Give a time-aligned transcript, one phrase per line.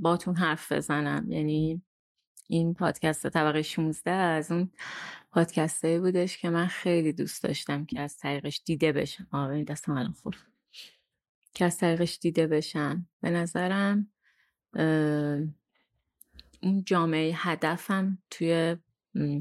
[0.00, 1.32] باتون حرف بزنم.
[1.32, 1.82] یعنی
[2.48, 4.70] این پادکست طبقه 16 از اون
[5.30, 9.26] پادکست بودش که من خیلی دوست داشتم که از طریقش دیده بشم.
[9.30, 10.36] آه دستم الان خورد.
[11.54, 13.06] که از طریقش دیده بشم.
[13.20, 14.12] به نظرم
[16.62, 18.76] اون جامعه هدفم توی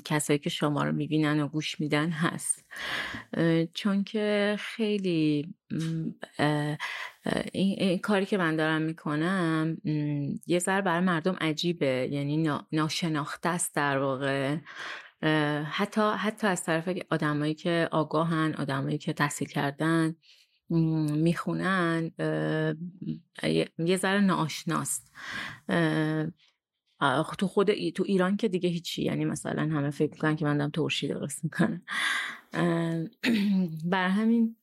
[0.06, 2.66] کسایی که شما رو می‌بینن و گوش میدن هست.
[3.74, 5.54] چون که خیلی
[7.54, 9.78] این, این کاری که من دارم می‌کنم
[10.48, 12.10] یه ذره برای مردم عجیبه.
[12.12, 14.58] یعنی نا- ناشناخته است در واقع.
[15.64, 20.16] حتی حتی از طرف آدمایی که آگاهن آدمایی که تحصیل کردن
[20.70, 22.12] می‌خونن
[23.44, 24.20] یه- ذره
[25.70, 26.28] آه،
[27.38, 29.04] تو خود ای- تو ایران که دیگه هیچی.
[29.04, 31.82] یعنی مثلا همه فکر می‌کنن که من دارم ترشی درست می‌کنم.
[33.92, 34.56] بر همین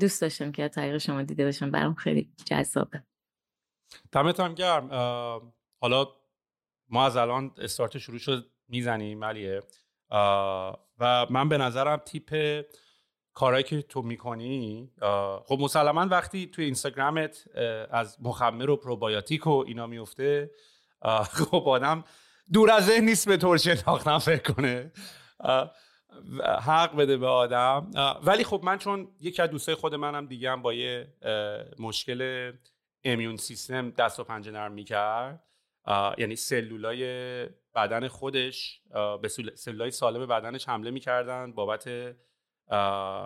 [0.00, 1.70] دوست داشتم که طریق شما دیده باشم.
[1.70, 3.02] برام خیلی جذابه.
[4.12, 4.88] دمت هم گرم.
[5.80, 6.06] حالا
[6.88, 9.62] ما از الان استارت شروع شد می‌زنیم علیه.
[10.98, 12.62] و من به نظرم تیپ
[13.34, 14.90] کارهایی که تو می‌کنی
[15.46, 17.48] خب مسلما وقتی توی اینستاگرامت
[17.90, 20.50] از مخمر و پروبایوتیک و اینا میفته
[21.22, 22.04] خب آدم
[22.52, 24.92] دور از ذهن نیست به طور شناختن فکر کنه.
[26.60, 27.90] حق بده به آدم.
[28.22, 31.14] ولی خب من چون یکی از دوستای خود منم دیگه هم با یه
[31.78, 32.52] مشکل
[33.04, 35.44] امیون سیستم دست و پنجه نرم می‌کرد.
[36.18, 37.04] یعنی سلولای
[37.74, 38.80] بدن خودش
[39.22, 41.86] به سل- سلولای سالم بدنش حمله می‌کردن بابت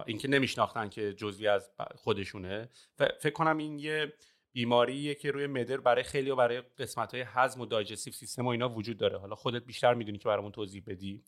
[0.06, 2.68] اینکه نمیشناختن که جزوی از خودشونه.
[2.96, 4.12] فکر کنم این یه
[4.58, 8.48] بیماریه که روی مدر برای خیلی و برای قسمت های هضم و دایجستیو سیستم و
[8.48, 9.18] اینا وجود داره.
[9.18, 11.22] حالا خودت بیشتر می‌دونی که برامون توضیح بدی.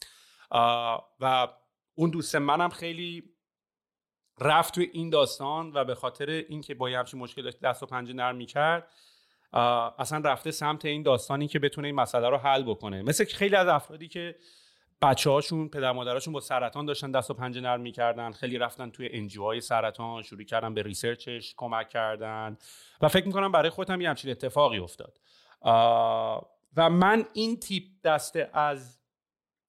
[1.21, 1.49] و
[1.95, 3.25] اون دوست منم خیلی
[4.41, 8.37] رفت توی این داستان و به خاطر اینکه با همچین مشکل دست و پنجه نرم
[8.37, 8.93] می‌کرد
[9.99, 13.03] اصلا رفته سمت این داستانی که بتونه این مسئله رو حل بکنه.
[13.03, 14.37] مثل خیلی از افرادی که
[15.03, 19.09] بچه هاشون پدر مادراشون با سرطان داشتن دست و پنجه نرم می‌کردن خیلی رفتن توی
[19.13, 22.59] انجیو های سرطان شروع کردن به ریسرچش کمک کردن.
[23.01, 25.19] و فکر می‌کنم برای خودم یه همچین اتفاقی افتاد.
[26.77, 29.01] و من این تیپ دسته از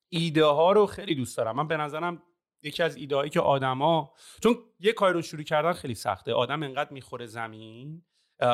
[0.09, 1.56] ایده ها رو خیلی دوست دارم.
[1.56, 2.24] من به نظرم
[2.63, 4.13] یکی از ایده هایی که آدما
[4.44, 6.34] چون یه کاری رو شروع کردن خیلی سخته.
[6.34, 8.02] آدم انقدر می‌خوره زمین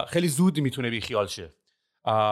[0.07, 1.53] خیلی زود می‌تونه بیخیال شه.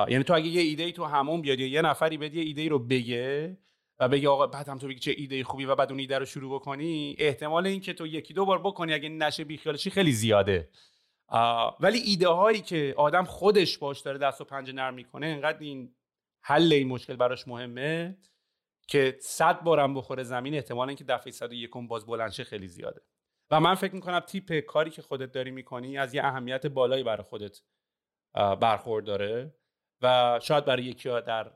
[0.08, 2.62] یعنی تو اگه یه ایده ای تو همون بیاد یا یه نفری بده یه ایده
[2.62, 3.58] ای رو بگه
[4.00, 6.26] و بگه آقا بعد هم تو بگی چه ایده خوبی و بعد اون ایده رو
[6.26, 10.70] شروع بکنی احتمال اینکه تو یکی دو بار بکنی اگه نشه بیخیال شی خیلی زیاده.
[11.80, 15.96] ولی ایده هایی که آدم خودش باش داره دست و پنجه نرم می‌کنه انقدر این
[16.42, 18.18] حل این مشکل براش مهمه
[18.88, 23.02] که صد بارم بخوره زمین احتمال اینکه دفعه 101 باز بلند شه خیلی زیاده.
[23.52, 27.24] و من فکر می‌کنم تیپ کاری که خودت داری می‌کنی از یه اهمیت بالایی برای
[27.24, 27.62] خودت
[28.34, 29.56] برخورداره
[30.02, 31.52] و شاید برای یکی در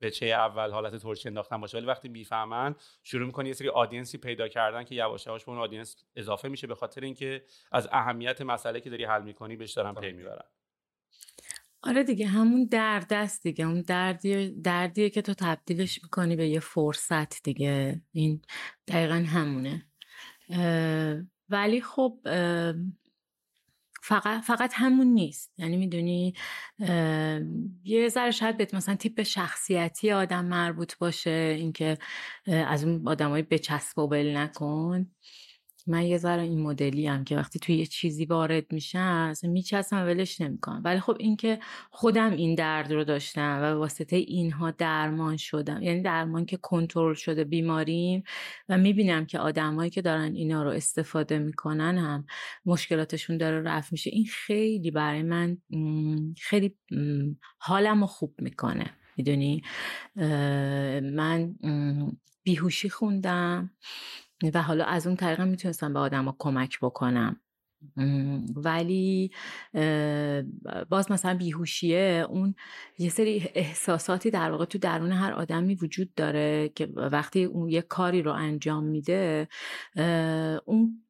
[0.00, 1.76] وهله اول حالت ترشی انداختن باشه.
[1.78, 5.50] ولی وقتی می‌فهمن شروع می‌کنی یه سری audience ی پیدا کردن که یواش یواش به
[5.50, 9.72] اون audience اضافه میشه به خاطر اینکه از اهمیت مسئله که داری حل می‌کنی بهش
[9.72, 10.44] دارن پی می‌برن.
[11.82, 13.66] آره دیگه همون درد است دیگه.
[13.66, 18.02] اون دردیه, دردیه که تو تبدیلش می‌کنی به یه فرصت دیگه.
[18.12, 18.42] این
[18.88, 19.86] دقیقا همونه.
[21.48, 22.20] ولی خب
[24.08, 25.52] فقط فقط همون نیست.
[25.58, 26.34] یعنی می‌دونی
[27.84, 31.98] یه ذره شاید به مثلا تیپ شخصیتی آدم مربوط باشه اینکه
[32.46, 35.10] از اون آدمای بچسب و بل نکن.
[35.88, 39.32] من یه ذره این مدلی هم که وقتی توی یه چیزی وارد میشم
[39.92, 40.82] و ولش نمی‌کنم.
[40.84, 41.58] ولی خب اینکه
[41.90, 45.82] خودم این درد رو داشتم و واسطه اینها درمان شدم.
[45.82, 48.22] یعنی درمان که کنترل شده بیماریم
[48.68, 52.26] و می‌بینم که آدمایی که دارن اینا رو استفاده می‌کنن هم
[52.66, 54.10] مشکلاتشون داره رفت میشه.
[54.10, 55.58] این خیلی برای من
[56.40, 56.74] خیلی
[57.58, 58.90] حالم رو خوب می‌کنه.
[59.16, 59.62] می‌دونی؟
[61.14, 61.54] من
[62.42, 63.70] بیهوشی خوندم.
[64.54, 67.40] و حالا از اون طریق می‌تونستم به آدم کمک بکنم.
[68.56, 69.30] ولی
[70.88, 72.54] باز مثلا بیهوشیه اون
[72.98, 77.82] یه سری احساساتی در واقع تو درون هر آدمی وجود داره که وقتی اون یه
[77.82, 79.48] کاری رو انجام میده
[80.64, 81.02] اون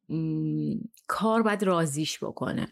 [1.07, 2.67] کار باید رازیش بکنه.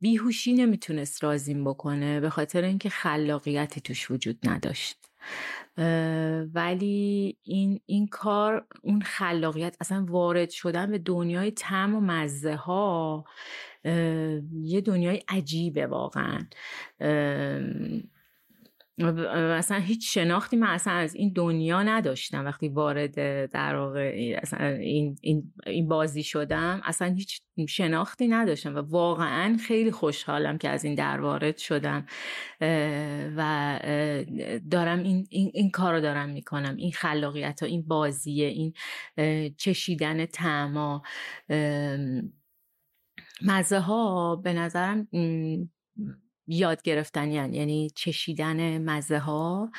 [0.00, 4.96] بیهوشی نمی‌تونست رازیم بکنه به خاطر اینکه خلاقیتی توش وجود نداشت.
[6.54, 13.24] ولی این این کار اون خلاقیت اصلا وارد شدن به دنیای تم و مزه ها
[14.62, 16.46] یه دنیای عجیبه واقعا.
[18.98, 22.44] اصلا هیچ شناختی من اصلا از این دنیا نداشتم.
[22.44, 23.14] وقتی وارد
[23.50, 24.00] در واقع
[24.80, 30.84] این, این, این بازی شدم اصلا هیچ شناختی نداشتم و واقعا خیلی خوشحالم که از
[30.84, 32.06] این در وارد شدم.
[33.36, 33.80] و
[34.70, 36.76] دارم این, این, این کار دارم می‌کنم.
[36.76, 38.72] این خلاقیت ها این بازیه این
[39.56, 41.02] چشیدن تما
[43.42, 45.08] مزه ها به نظرم
[46.46, 49.70] یاد گرفتنی یعنی چشیدن مزه ها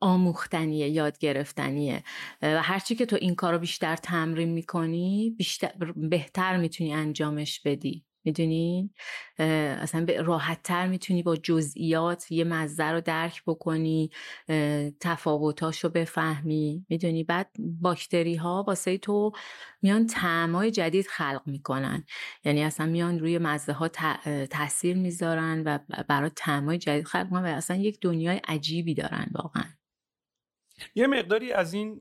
[0.00, 2.02] آموختنیه یاد گرفتنیه.
[2.42, 8.04] و هرچی که تو این کار رو بیشتر تمرین می‌کنی بیشتر بهتر می‌تونی انجامش بدی.
[8.26, 8.90] می‌دونی
[9.38, 14.10] اصلا راحت تر می‌تونی با جزئیات یه مزه رو درک بکنی
[15.00, 16.86] تفاوتاش رو بفهمی.
[16.88, 19.32] می‌دونی؟ بعد باکتری ها واسه تو
[19.82, 22.04] میان تعمای جدید خلق می‌کنن.
[22.44, 23.88] یعنی اصلا میان روی مزه ها
[24.50, 29.64] تاثیر می‌ذارن و برای تعمای جدید خلق می‌کنن و اصلا یک دنیای عجیبی دارن واقعا.
[30.94, 32.00] یه مقداری از این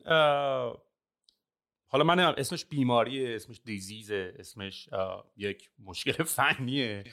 [1.88, 4.90] حالا من اسمش بیماریه اسمش دیزیزه اسمش
[5.38, 7.04] یک مشکل فنیه.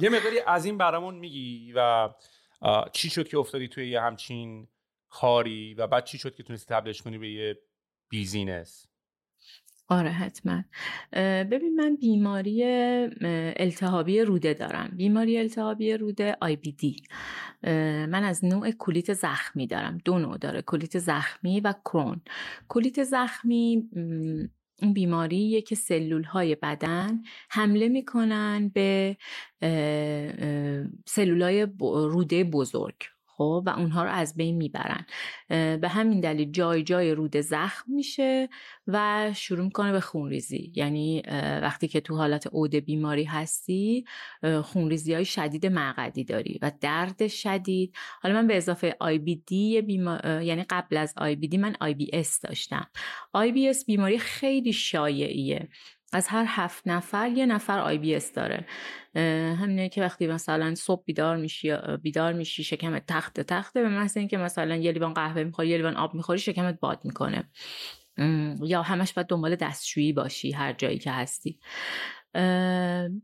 [0.00, 2.08] یه مقداری از این برامون میگی و
[2.92, 4.68] چی شد که افتادی توی یه همچین
[5.08, 7.58] کاری و بعد چی شد که تونستی تبدیلش کنی به یه
[8.08, 8.89] بیزینس؟
[9.90, 10.64] آره حتما.
[11.50, 12.64] ببین من بیماری
[13.56, 14.90] التهابی روده دارم.
[14.96, 16.36] بیماری التهابی روده
[16.78, 16.96] دی.
[17.62, 19.98] من از نوع کولیت زخمی دارم.
[20.04, 22.20] دو نوع داره کولیت زخمی و کرون.
[22.68, 23.88] کولیت زخمی
[24.82, 29.16] این بیماریه که سلول های بدن حمله می‌کنن به
[31.06, 32.96] سلول های روده بزرگ.
[33.40, 35.06] خب و اونها رو از بین می‌برن.
[35.76, 38.48] به همین دلیل جای جای رود زخم میشه
[38.86, 40.72] و شروع می‌کنه به خونریزی.
[40.76, 41.22] یعنی
[41.62, 44.04] وقتی که تو حالت عود بیماری هستی
[44.62, 47.94] خونریزی های شدید مقدی داری و درد شدید.
[48.22, 52.90] حالا من به اضافه IBD یعنی قبل از IBD من IBS داشتم.
[53.36, 55.68] IBS بیماری خیلی شایعیه.
[56.12, 58.66] از هر هفت نفر یه نفر آی بی اس داره.
[59.60, 64.38] همینه که وقتی مثلا صبح بیدار میشی بیدار میشی شکمت تخت تخته به محض اینکه
[64.38, 67.50] مثلا یه لیوان قهوه می‌خوری یه لیوان آب می‌خوری شکمت باد می‌کنه.
[68.62, 71.58] یا همش باید دنبال دستشویی باشی هر جایی که هستی.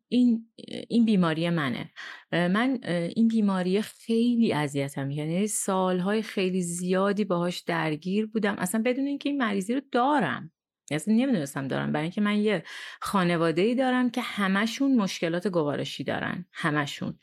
[0.08, 0.46] این
[0.88, 1.90] این بیماری منه.
[2.32, 2.78] من
[3.16, 5.10] این بیماری خیلی اذیتم.
[5.10, 8.54] یعنی سالهای خیلی زیادی باهاش درگیر بودم.
[8.58, 10.52] اصلا بدون اینکه این مریضی رو دارم.
[10.90, 11.92] اصلا نمی‌دونستم دارم.
[11.92, 12.64] برای اینکه من یه
[13.00, 16.44] خانواده ای دارم که همشون مشکلات گوارشی دارن.
[16.52, 17.18] همشون.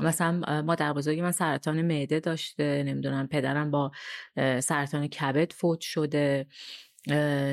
[0.00, 2.82] مثلا مادر بزرگی من سرطان معده داشته.
[2.86, 3.92] نمی‌دونم پدرم با
[4.60, 6.46] سرطان کبد فوت شده.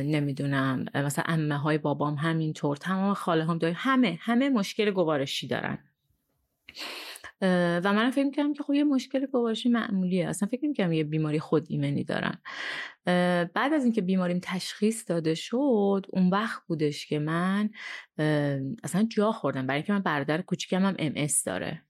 [0.03, 0.85] نمی‌دونم.
[0.95, 2.77] مثلا امه های بابام همینطور.
[2.77, 5.77] تمام خاله هم داره همه همه مشکل گوارشی دارن.
[7.41, 10.27] و من فکر کردم که خب یه مشکل گوارشی معمولیه.
[10.27, 12.41] اصلا فکر کردم یه بیماری خود ایمنی دارم.
[13.53, 17.69] بعد از اینکه بیماریم تشخیص داده شد اون وقت بودش که من
[18.83, 19.67] اصلا جا خوردم.
[19.67, 21.86] برای اینکه من برادر کوچیکم هم ام داره.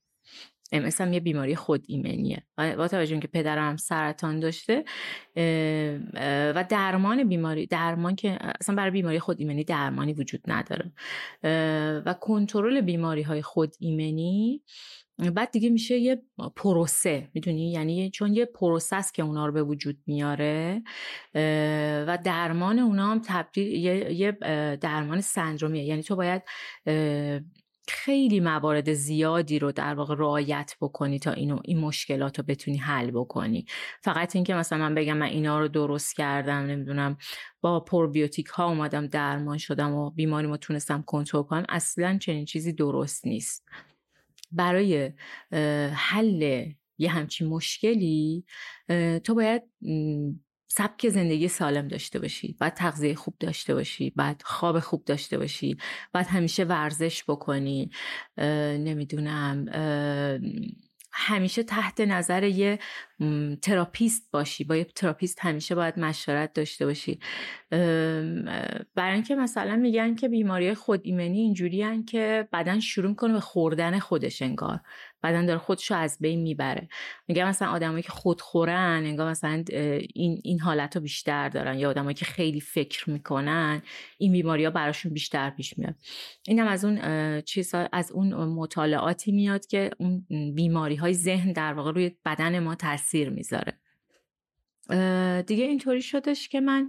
[0.72, 2.44] ام هم یه بیماری خود ایمنیه.
[2.58, 4.84] با توجه که پدرم سرطان داشته
[6.56, 10.92] و درمان بیماری درمان که اصلا برای بیماری خود ایمنی درمانی وجود نداره.
[12.06, 14.62] و کنترل بیماری های خود ایمنی
[15.36, 16.22] بعد دیگه میشه یه
[16.56, 20.82] پروسه می‌دونی؟ یعنی چون یه پروسه است که اونا رو به وجود میاره
[22.08, 23.74] و درمان اونا هم تبدیل
[24.12, 24.32] یه
[24.82, 25.84] درمان سندرومیه.
[25.84, 26.42] یعنی تو باید
[27.90, 33.12] خیلی موارد زیادی رو در واقع رعایت بکنی تا اینو این مشکلات رو بتونی حل
[33.12, 33.66] بکنی.
[34.02, 37.18] فقط اینکه مثلا من بگم من اینا رو درست کردم نمی‌دونم
[37.62, 42.74] با پروبیوتیک ها اومدم درمان شدم و بیماری ما تونستم کنترل کنم اصلا چنین چیزی
[42.74, 43.66] درست نیست.
[44.52, 45.12] برای
[45.94, 46.66] حل
[46.98, 48.46] یه همچین مشکلی
[49.24, 49.64] تو باید
[50.68, 55.78] سبک زندگی سالم داشته باشی بعد تغذیه خوب داشته باشی بعد خواب خوب داشته باشی
[56.14, 57.90] بعد همیشه ورزش بکنی
[58.78, 59.66] نمی‌دونم
[61.20, 62.80] همیشه تحت نظر یه
[63.62, 64.64] تراپیست باشی.
[64.64, 67.20] با یه تراپیست همیشه باید مشورت داشته باشی.
[68.96, 74.00] برای اینکه مثلا میگن که بیماری خود ایمنی اینجوری که بدن شروع کنه به خوردن
[74.00, 74.80] خودش انگار.
[75.24, 76.90] بدن داره خودشو از بین می‌بره.
[77.28, 79.64] میگه مثلا آدمایی که خودخورن انگار مثلا
[80.14, 83.82] این این حالت رو بیشتر دارن یا آدمایی که خیلی فکر می‌کنن
[84.18, 85.96] این بیماری ها براشون بیشتر پیش میاد.
[86.48, 91.92] اینم از اون چیزا از اون مطالعاتی میاد که اون بیماری های ذهن در واقع
[91.92, 93.74] روی بدن ما تاثیر می‌ذاره.
[95.42, 96.88] دیگه اینطوری شدش که من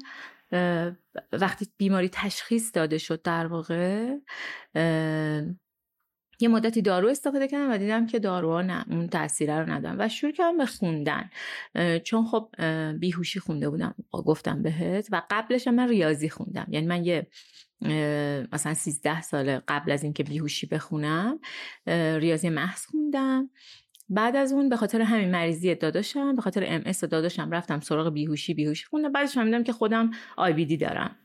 [1.32, 4.14] وقتی بیماری تشخیص داده شد در واقع
[6.40, 10.08] یه مدتی دارو استفاده کردم و دیدم که داروها نه اون تاثیر رو ندارن و
[10.08, 11.30] شروع کردم به خوندن.
[12.04, 12.48] چون خب
[12.98, 16.66] بیهوشی خونده بودم گفتم بهت و قبلش من ریاضی خوندم.
[16.70, 17.26] یعنی من یه
[18.52, 21.40] مثلا 13 سال قبل از اینکه بیهوشی بخونم
[21.86, 23.50] ریاضی محض خوندم.
[24.10, 28.12] بعد از اون به خاطر همین مریضی داداشم به خاطر ام اس داداشم رفتم سراغ
[28.12, 29.12] بیهوشی بیهوشی خوندم.
[29.12, 31.16] بعدش فهمیدم که خودم آی بی دی دارم.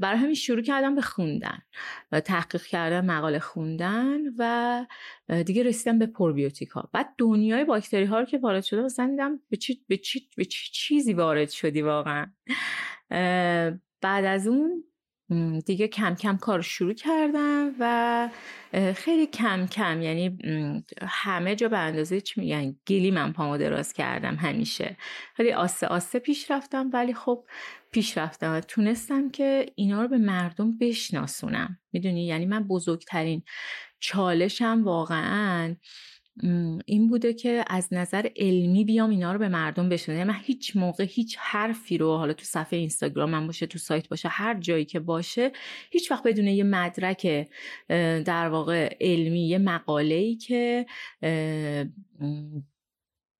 [0.00, 1.58] برای همین شروع کردم به خوندن
[2.12, 4.86] و تحقیق کردم مقاله خوندن و
[5.46, 9.40] دیگه رسیدم به پروبیوتیک ها بعد دنیای باکتری ها رو که وارد شده مثلا دیدم
[9.50, 12.26] به چی, به, چی, به چی چیزی وارد شدی واقعا.
[14.00, 14.84] بعد از اون
[15.66, 18.28] دیگه کم کم کار شروع کردم و
[18.94, 20.38] خیلی کم کم یعنی
[21.02, 24.96] همه جا به اندازه چی میگن گلی من پامو دراز کردم همیشه.
[25.34, 27.44] خیلی آسته آسته پیش رفتم ولی خب
[27.90, 31.78] پیش رفتم و تونستم که اینا رو به مردم بشناسونم.
[31.92, 33.42] می‌دونی؟ یعنی من بزرگترین
[34.00, 35.76] چالشم واقعا
[36.86, 40.76] این بوده که از نظر علمی بیام اینا رو به مردم بشنم یعنی من هیچ
[40.76, 44.84] موقع هیچ حرفی رو حالا تو صفحه اینستاگرام من باشه تو سایت باشه هر جایی
[44.84, 45.52] که باشه
[45.90, 47.48] هیچ وقت بدون یه مدرک
[48.24, 50.86] در واقع علمی یه مقاله ای که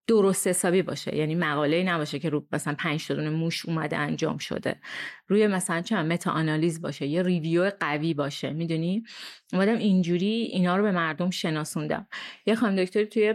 [0.06, 1.16] درست حسابی باشه.
[1.16, 4.80] یعنی مقاله نباشه که رو مثلا پنج تا موش اومده انجام شده.
[5.28, 8.52] روی مثلا چه متا آنالیز باشه یه ریویو قوی باشه.
[8.52, 9.04] می‌دونی؟
[9.52, 12.06] اومدم اینجوری اینا رو به مردم شناسوندم.
[12.46, 13.34] یه خانم دکتری توی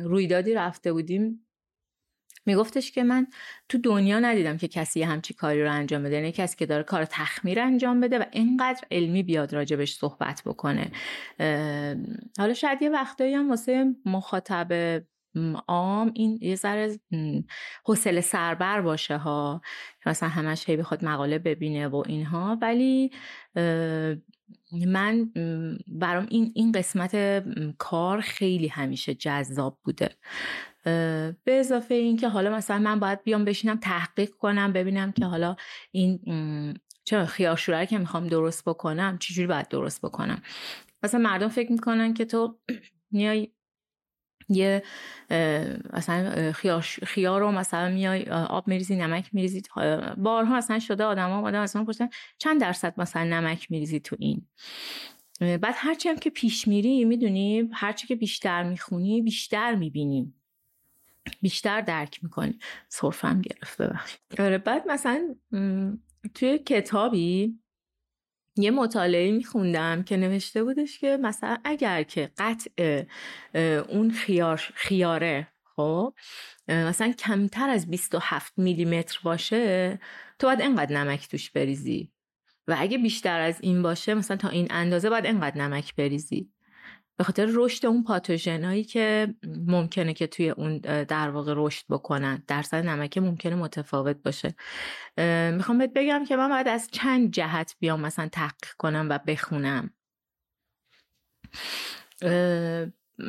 [0.00, 1.40] رویدادی رفته بودیم.
[2.46, 3.26] میگفتش که من
[3.68, 6.14] تو دنیا ندیدم که کسی همچی کاری رو انجام بده.
[6.14, 10.90] یعنی کسی که داره کار تخمیر انجام بده و اینقدر علمی بیاد راجبش صحبت بکنه.
[12.38, 15.02] حالا شاید یه وقتایی هم واسه مخاطب
[15.68, 16.98] عام این یه ذره
[17.84, 19.60] حوصله سربر باشه ها.
[20.06, 22.58] مثلا همش هی بخواد مقاله ببینه و اینها.
[22.62, 23.10] ولی
[24.86, 25.30] من
[25.86, 27.44] برام این این قسمت
[27.78, 30.08] کار خیلی همیشه جذاب بوده.
[30.84, 35.56] به اضافه این که حالا مثلا من باید بیام بشینم تحقیق کنم ببینم که حالا
[35.92, 36.20] این
[37.04, 40.42] چه خیارشوره که می‌خوام درست بکنم چجوری باید درست بکنم.
[41.02, 42.58] مثلا مردم فکر می‌کنن که تو
[43.12, 43.52] میای
[44.48, 44.82] یه
[45.92, 49.62] مثلا خیار, خیار رو مثلا میای آب میریزی نمک میریزی
[50.16, 52.08] بارها مثلا شده آدم ها آدم مثلا پرسن
[52.38, 54.46] چند درصد مثلا نمک میریزی تو این؟
[55.40, 60.34] بعد هرچی هم که پیش میری می‌دونی هرچی که بیشتر می‌خونی بیشتر می‌بینی.
[61.42, 62.58] بیشتر درک می‌کنی.
[62.88, 64.20] صرفم گرفت ببخشید.
[64.38, 65.34] آره بعد مثلا
[66.34, 67.58] توی کتابی
[68.56, 73.04] یه مطالعه میخوندم که نوشته بودش که مثلا اگر که قطع
[73.88, 76.14] اون خیار خیاره خب
[76.68, 79.98] مثلا کمتر از 27 میلیمتر باشه
[80.38, 82.12] تو باید انقدر نمک توش بریزی.
[82.68, 86.53] و اگه بیشتر از این باشه مثلا تا این اندازه باید انقدر نمک بریزی.
[87.16, 89.34] به خاطر رشد اون پاتوژنایی که
[89.66, 92.42] ممکنه که توی اون در واقع رشد بکنن.
[92.46, 94.54] درصد نمک ممکنه متفاوت باشه.
[95.56, 99.90] می‌خوام بهت بگم که من باید از چند جهت بیام مثلا تحقیق کنم و بخونم.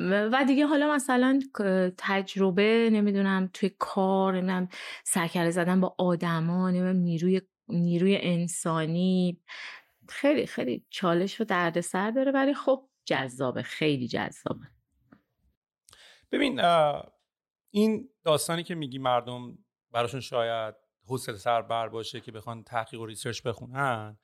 [0.09, 1.39] و دیگه حالا مثلا
[1.97, 4.67] تجربه نمی‌دونم توی کار نمی‌دونم
[5.03, 9.41] سرکله زدن با آدما نمی‌دونم نیروی نیروی انسانی.
[10.09, 12.31] خیلی خیلی چالش و دردسر داره.
[12.31, 14.67] ولی خب جذابه خیلی جذابه.
[16.31, 16.61] ببین
[17.71, 19.57] این داستانی که میگی مردم
[19.91, 20.75] براشون شاید
[21.07, 24.17] حوصله سر بر باشه که بخوان تحقیق و ریسرچ بخونن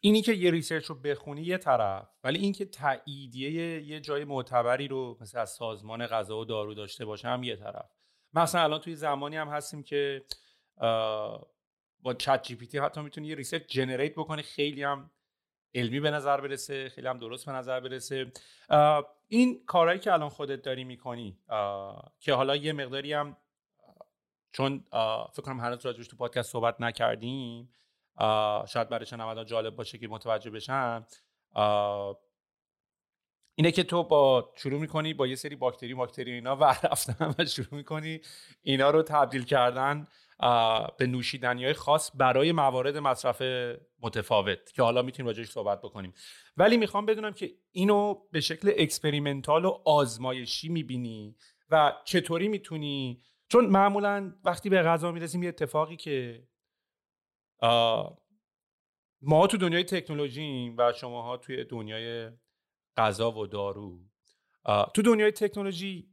[0.00, 5.18] اینی که یه research رو بخونی یه طرف ولی اینکه تاییدیه یه جای معتبری رو
[5.20, 7.90] مثل از سازمان غذا و دارو داشته باشه هم یه طرف.
[8.32, 10.24] مثلا الان توی زمانی هم هستیم که
[12.00, 15.10] با ChatGPT حتی می‌تونی یه research generate بکنی خیلی هم
[15.74, 18.32] علمی به نظر برسه خیلی هم درست به نظر برسه.
[19.28, 21.38] این کارهایی که الان خودت داری می‌کنی
[22.20, 23.36] که حالا یه مقداری هم
[24.52, 24.84] چون
[25.32, 27.72] فکر کنم هنوز راجبش تو پادکست صحبت نکردیم
[28.68, 31.06] شاید برای شنوندگان جالب باشه که متوجه بشن.
[33.54, 37.44] اینه که تو با شروع می‌کنی با یه سری باکتری باکتری اینا و رفتن و
[37.44, 38.20] شروع می‌کنی
[38.62, 40.06] اینا رو تبدیل کردن
[40.98, 43.42] به نوشیدنی های خاص برای موارد مصرف
[44.00, 46.14] متفاوت که حالا می‌تونیم راجعش صحبت بکنیم.
[46.56, 51.36] ولی می‌خوام بدونم که اینو به شکل experimental و آزمایشی می‌بینی
[51.70, 56.48] و چطوری می‌تونی؟ چون معمولا وقتی به غذا می‌رسیم یه اتفاقی که
[59.22, 62.30] ما تو دنیای تکنولوژی و شماها توی دنیای
[62.96, 64.00] غذا و دارو
[64.94, 66.11] تو دنیای تکنولوژی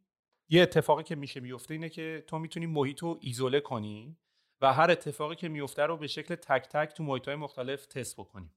[0.50, 4.18] یه اتفاقی که میشه میفته اینه که تو می‌تونی محیط رو ایزوله کنی
[4.62, 8.20] و هر اتفاقی که میفته رو به شکل تک تک تو محیط های مختلف تست
[8.20, 8.52] بکنی.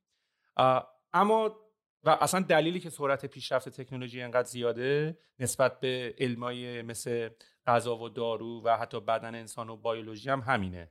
[1.12, 1.56] اما
[2.04, 7.28] و اصلا دلیلی که سرعت پیشرفت تکنولوژی انقدر زیاده نسبت به علمای مثل
[7.66, 10.90] غذا و دارو و حتی بدن انسان و بیولوژی هم همینه.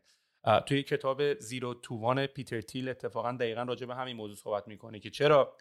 [0.65, 5.09] توی کتاب زیرو تووان پیتر تیل اتفاقا دقیقا راجع به همین موضوع صحبت می‌کنه که
[5.09, 5.57] چرا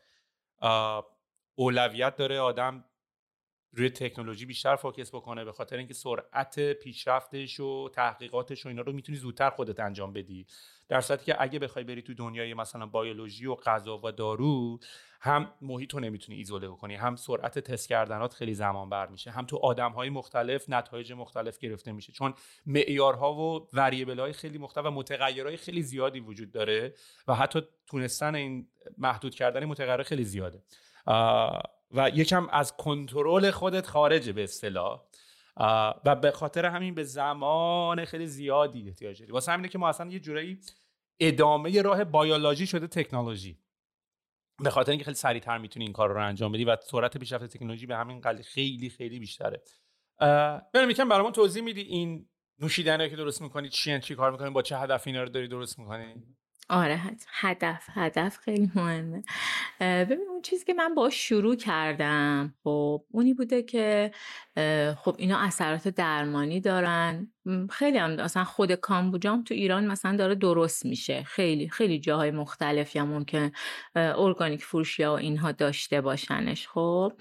[1.55, 2.85] اولویت داره آدم
[3.73, 8.93] روی تکنولوژی بیشتر فوکس بکنه به خاطر اینکه سرعت پیشرفتش و تحقیقاتش و اینا رو
[8.93, 10.47] می‌تونی زودتر خودت انجام بدی.
[10.89, 14.79] در صورتی که اگه بخوای بری تو دنیای مثلا بیولوژی و غذا و دارو
[15.21, 19.47] هم محیط رو نمی‌تونی ایزوله کنی هم سرعت تست کردنات خیلی زمان بر میشه هم
[19.47, 22.13] تو آدم های مختلف نتایج مختلف گرفته میشه.
[22.13, 22.35] چون
[22.67, 26.95] معیارها و وریبل های خیلی مختلف و متغیرهای خیلی زیادی وجود داره
[27.29, 30.63] و حتی تونستن این محدود کردن متغیر خیلی زیاده.
[31.91, 35.01] و یکم از کنترل خودت خارجه به اصطلاح.
[36.05, 39.33] و به خاطر همین به زمان خیلی زیادی احتیاج داری.
[39.33, 40.61] واسه همینه که ما اصلا یه جورایی
[41.21, 43.59] ادامه راه بیولوژی شده تکنولوژی.
[44.59, 47.87] به خاطر اینکه خیلی سریعتر می‌تونی این کار رو انجام بدی و سرعت پیشرفت تکنولوژی
[47.87, 49.63] به همین قدر خیلی خیلی بیشتره.
[50.75, 54.63] بریم یکم برامون توضیح میدی این نوشیدنی که درست می‌کنی چی چی کار می‌کنی با
[54.63, 56.15] چه هدف اینا رو داری درست می‌کنی؟
[56.69, 59.23] آره هدف هدف خیلی مهمه.
[59.81, 64.11] ببین اون چیزی که من با شروع کردم خب اونی بوده که
[64.97, 67.33] خب اینا اثرات درمانی دارن.
[67.71, 71.23] خیلی هم اصلا خود کامبوجام تو ایران مثلا داره درست میشه.
[71.23, 73.51] خیلی خیلی جاهای مختلف یا ممکن
[73.95, 77.13] ارگانیک فروشی ها و اینها داشته باشنش خب.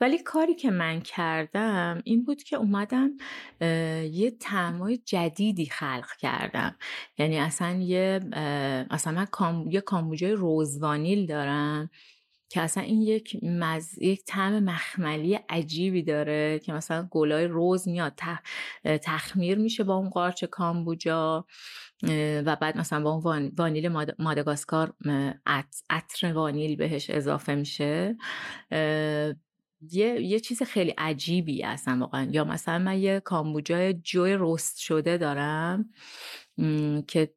[0.00, 3.10] ولی کاری که من کردم این بود که اومدم
[4.10, 6.76] یه تعمای جدیدی خلق کردم.
[7.18, 8.20] یعنی اصلا یه
[8.90, 9.70] اصلا من کام...
[9.70, 11.90] یه کامبوجای روزوانیل دارم.
[12.52, 13.98] که اصلا این یک مز...
[13.98, 18.20] یک طعم مخملی عجیبی داره که مثلا گلای روز میاد
[18.84, 21.46] تخمیر میشه با اون قارچ کامبوجا
[22.44, 23.88] و بعد مثلا با اون وانیل
[24.18, 24.94] مادگاسکار
[25.90, 28.16] عطر وانیل بهش اضافه میشه.
[29.90, 32.28] یه،, یه چیز خیلی عجیبی اصلا واقعا.
[32.30, 35.90] یا مثلا من یه کامبوجای جوی رست شده دارم.
[37.08, 37.34] که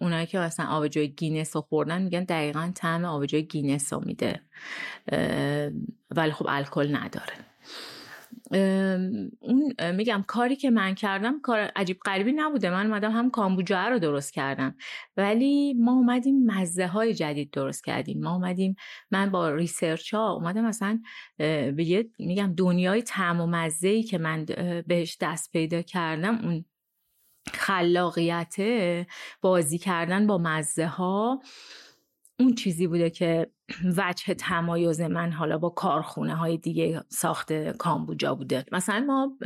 [0.00, 4.40] اونایی که مثلا آبجوی گینس رو خوردن میگن دقیقا طعم آبجوی گینس رو میده.
[6.10, 7.34] ولی خب الکل نداره.
[9.40, 12.70] اون میگم کاری که من کردم کار عجیب غریبی نبوده.
[12.70, 14.76] من اومدم هم کامبوجا رو درست کردم.
[15.16, 18.22] ولی ما اومدیم مزه های جدید درست کردیم.
[18.22, 18.76] ما اومدیم
[19.10, 21.00] من با research ها اومدم مثلا
[21.38, 24.44] به یه میگم دنیای طعم و مزه ای که من
[24.86, 26.64] بهش دست پیدا کردم اون
[27.52, 28.56] خلاقیت
[29.40, 31.40] بازی کردن با مزه ها
[32.38, 33.50] اون چیزی بوده که
[33.96, 38.64] وجه تمایز من حالا با کارخونه های دیگه ساخت کامبوجا بوده.
[38.72, 39.36] مثلا ما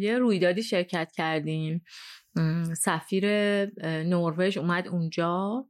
[0.00, 1.84] یه رویدادی شرکت کردیم.
[2.76, 3.26] سفیر
[3.84, 5.64] نروژ اومد اونجا.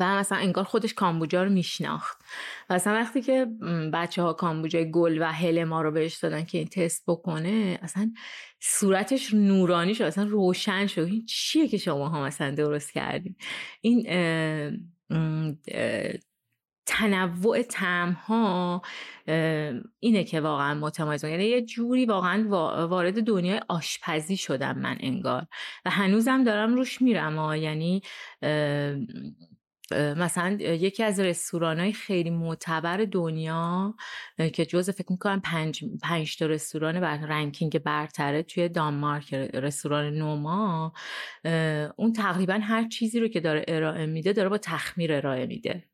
[0.00, 2.22] و مثلا انگار خودش کامبوجا رو میشناخت.
[2.70, 3.46] و مثلا وقتی که
[3.92, 8.12] بچه ها کامبوجای گل و هل ما رو بهش دادن که این تست بکنه اصلا
[8.60, 11.00] صورتش نورانی شد اصلا روشن شد.
[11.00, 13.36] این چیه که شما ها مثلا درست کردیم
[13.80, 14.02] این
[16.86, 17.64] تنوع
[18.26, 18.82] ها
[20.00, 22.48] اینه که واقعا متمایز یعنی یه جوری واقعا
[22.88, 25.46] وارد دنیای آشپزی شدم من انگار.
[25.84, 28.02] و هنوزم دارم روش میرم یعنی
[29.92, 33.94] مثلا یکی از رستوران های خیلی معتبر دنیا
[34.52, 40.92] که جز فکر می‌کنم پنج, پنج تا رستوران بر رنکینگ برتره توی دانمارک رستوران نوما
[41.96, 45.84] اون تقریبا هر چیزی رو که داره ارائه میده داره با تخمیر ارائه میده.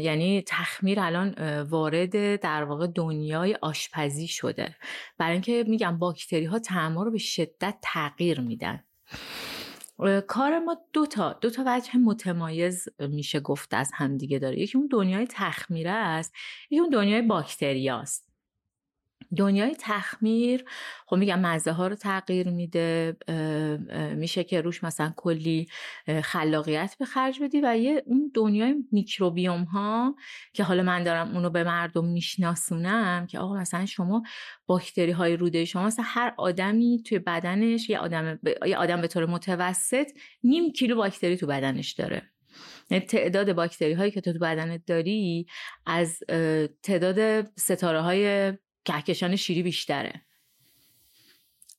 [0.00, 4.76] یعنی تخمیر الان وارد در واقع دنیای آشپزی شده.
[5.18, 6.60] برای اینکه میگم باکتری ها
[7.04, 8.84] رو به شدت تغییر میدن.
[10.28, 14.60] کار ما دو تا دو تا وجه متمایز میشه گفت از همدیگه داره.
[14.60, 16.32] یکی اون دنیای تخمیره است
[16.70, 18.33] یکی اون دنیای باکتریاست
[19.36, 20.64] دنیای تخمیر
[21.06, 23.16] خب میگم مزه ها رو تغییر میده
[24.16, 25.68] میشه که روش مثلا کلی
[26.22, 30.14] خلاقیت به خرج بدی و یه اون دنیای میکروبیوم ها
[30.52, 34.22] که حالا من دارم اونو به مردم میشناسونم که آقا مثلا شما
[34.66, 39.26] باکتری های روده شما مثلا هر آدمی توی بدنش یه آدم یه آدم به طور
[39.26, 40.06] متوسط
[40.44, 42.22] نیم کیلو باکتری تو بدنش داره.
[42.90, 45.46] یعنی تعداد باکتری هایی که تو بدنت داری
[45.86, 46.18] از
[46.82, 48.52] تعداد ستاره های
[48.84, 50.22] کهکشان شیری بیشتره.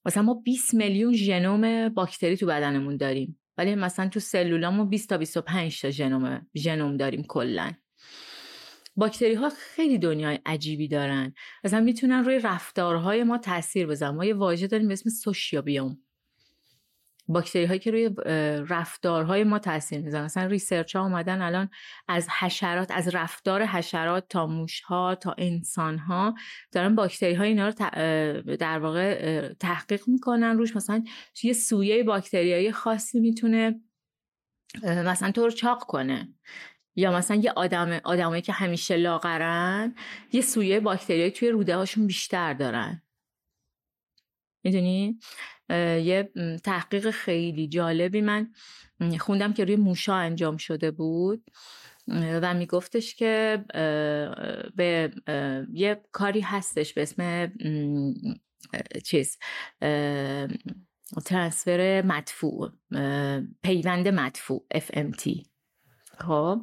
[0.05, 3.39] مثلا ما 20 میلیون ژنوم باکتری تو بدنمون داریم.
[3.57, 7.73] ولی مثلا تو سلولامون 20 تا 25 تا ژنوم ژنوم داریم کلا.
[8.95, 11.33] باکتری ها خیلی دنیای عجیبی دارن.
[11.63, 16.04] مثلا می‌تونن روی رفتارهای ما تاثیر بزنن ما یه واژه داریم به اسم سوشیوبیوم.
[17.27, 18.09] باکتری هایی که روی
[18.69, 20.25] رفتارهای ما تاثیر می‌ذارن.
[20.25, 21.69] مثلا research ها اومدن الان
[22.07, 26.35] از حشرات از رفتار حشرات تا موش ها تا انسان ها
[26.71, 27.73] دارن باکتری های اینا رو
[28.55, 30.75] در واقع تحقیق می‌کنن روش.
[30.75, 31.03] مثلا
[31.43, 33.81] یه سویه باکتریایی خاصی می‌تونه
[34.83, 36.33] مثلا تو رو چاق کنه.
[36.95, 39.95] یا مثلا یه آدم آدمایی که همیشه لاغرن
[40.31, 43.01] یه سویه باکتریایی توی روده هاشون بیشتر دارن.
[44.63, 45.19] می‌دونی؟
[45.69, 46.31] یه
[46.63, 48.47] تحقیق خیلی جالبی من
[49.19, 51.43] خوندم که روی موشا انجام شده بود.
[52.07, 53.65] و میگفتش که
[54.75, 55.11] به
[55.73, 57.51] یه کاری هستش به اسم
[59.03, 59.37] چیز
[61.25, 62.71] ترانسفر مدفوع
[63.63, 65.45] پیوند مدفوع FMT
[66.19, 66.61] خب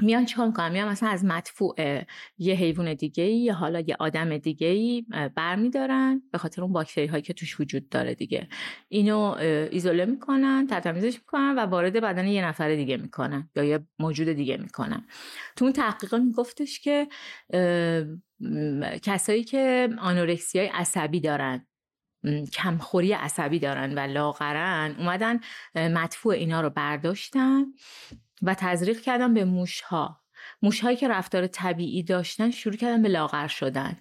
[0.00, 1.74] میان چیکار می‌کنن؟ میان مثلا از مدفوع
[2.38, 7.22] یه حیوان دیگه یا حالا یه آدم دیگه ای برمیدارن به خاطر اون باکتری هایی
[7.22, 8.48] که توش وجود داره دیگه.
[8.88, 9.20] اینو
[9.70, 14.56] ایزوله می‌کنن ترتمیزش می‌کنن و وارد بدن یه نفر دیگه می‌کنن یا یه موجود دیگه
[14.56, 15.06] می‌کنن.
[15.56, 17.08] تو اون تحقیقات میگفتش که
[19.02, 21.66] کسایی که آنورکسی های عصبی دارن
[22.52, 25.40] کمخوری عصبی دارن و لاغرن اومدن
[25.74, 27.64] مدفوع اینا رو برداشتن.
[28.42, 30.20] و تزریق کردن به موشها.
[30.62, 33.98] موشهایی که رفتار طبیعی داشتن شروع کردن به لاغر شدن.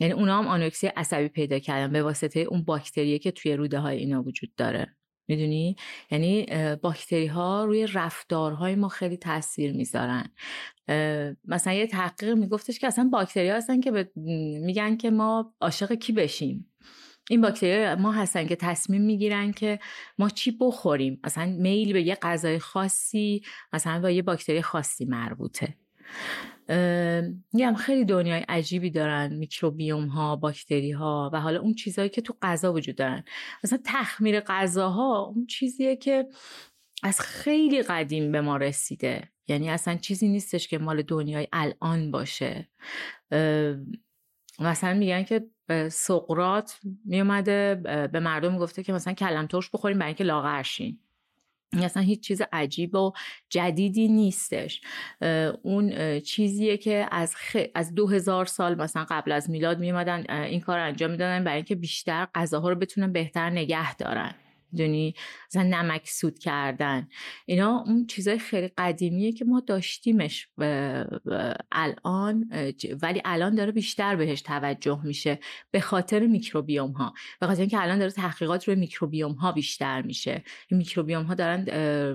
[0.00, 3.98] یعنی اونا هم آنوکسی عصبی پیدا کردن به واسطه اون باکتریه که توی روده های
[3.98, 4.96] اینا وجود داره.
[5.28, 5.76] می‌دونی؟
[6.10, 6.46] یعنی
[6.82, 10.30] باکتری ها روی رفتارهای ما خیلی تاثیر می‌ذارن.
[11.44, 14.10] مثلا یه تحقیق میگفتش که اصلا باکتری ها هستن که
[14.64, 16.71] میگن که ما عاشق کی بشیم.
[17.30, 19.78] این باکتری ما هستن که تصمیم می‌گیرن که
[20.18, 21.20] ما چی بخوریم.
[21.24, 25.76] مثلا میل به یه غذای خاصی مثلا با یه باکتری خاصی مربوطه.
[27.52, 32.36] میگم خیلی دنیای عجیبی دارن میکروبیوم ها باکتری ها و حالا اون چیزهایی که تو
[32.42, 33.24] غذا وجود دارن.
[33.64, 36.26] مثلا تخمیر غذاها اون چیزیه که
[37.02, 39.28] از خیلی قدیم به ما رسیده.
[39.48, 42.68] یعنی اصلا چیزی نیستش که مال دنیای الان باشه.
[44.58, 45.46] مثلا میگن که
[45.88, 47.74] سقرات میومده
[48.12, 50.98] به مردم می‌گفته که مثلا کلم ترش بخوریم برای اینکه لاغر شین
[51.82, 53.12] اصلا هیچ چیز عجیب و
[53.48, 54.80] جدیدی نیستش.
[55.62, 57.56] اون چیزیه که از, خ...
[57.74, 61.74] از دو هزار سال مثلا قبل از میلاد میومدن این کار انجام می‌دادن برای اینکه
[61.74, 64.34] بیشتر غذاها رو بتونن بهتر نگه دارن.
[64.76, 65.14] دونی
[65.50, 67.08] مثلا نمک سود کردن.
[67.46, 70.48] اینا اون چیزای خیلی قدیمیه که ما داشتیمش
[71.72, 72.50] الان
[73.02, 75.38] ولی الان داره بیشتر بهش توجه میشه
[75.70, 80.44] به خاطر میکروبیوم ها به خاطر اینکه الان داره تحقیقات روی میکروبیوم ها بیشتر میشه.
[80.70, 81.66] میکروبیوم ها دارن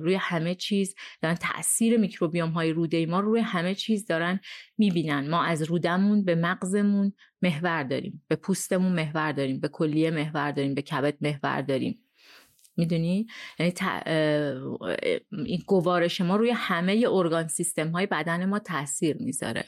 [0.04, 4.40] روی همه چیز دارن تاثیر میکروبیوم های روده ما روی همه چیز دارن
[4.78, 5.30] می‌بینن.
[5.30, 10.74] ما از رودمون به مغزمون محور داریم به پوستمون محور داریم به کلیه محور داریم
[10.74, 12.07] به کبد محور داریم.
[12.78, 13.28] می‌دونی؟
[13.60, 13.74] یعنی
[15.32, 19.66] این گوارش ما روی همه ارگان سیستم های بدن ما تاثیر می‌ذاره.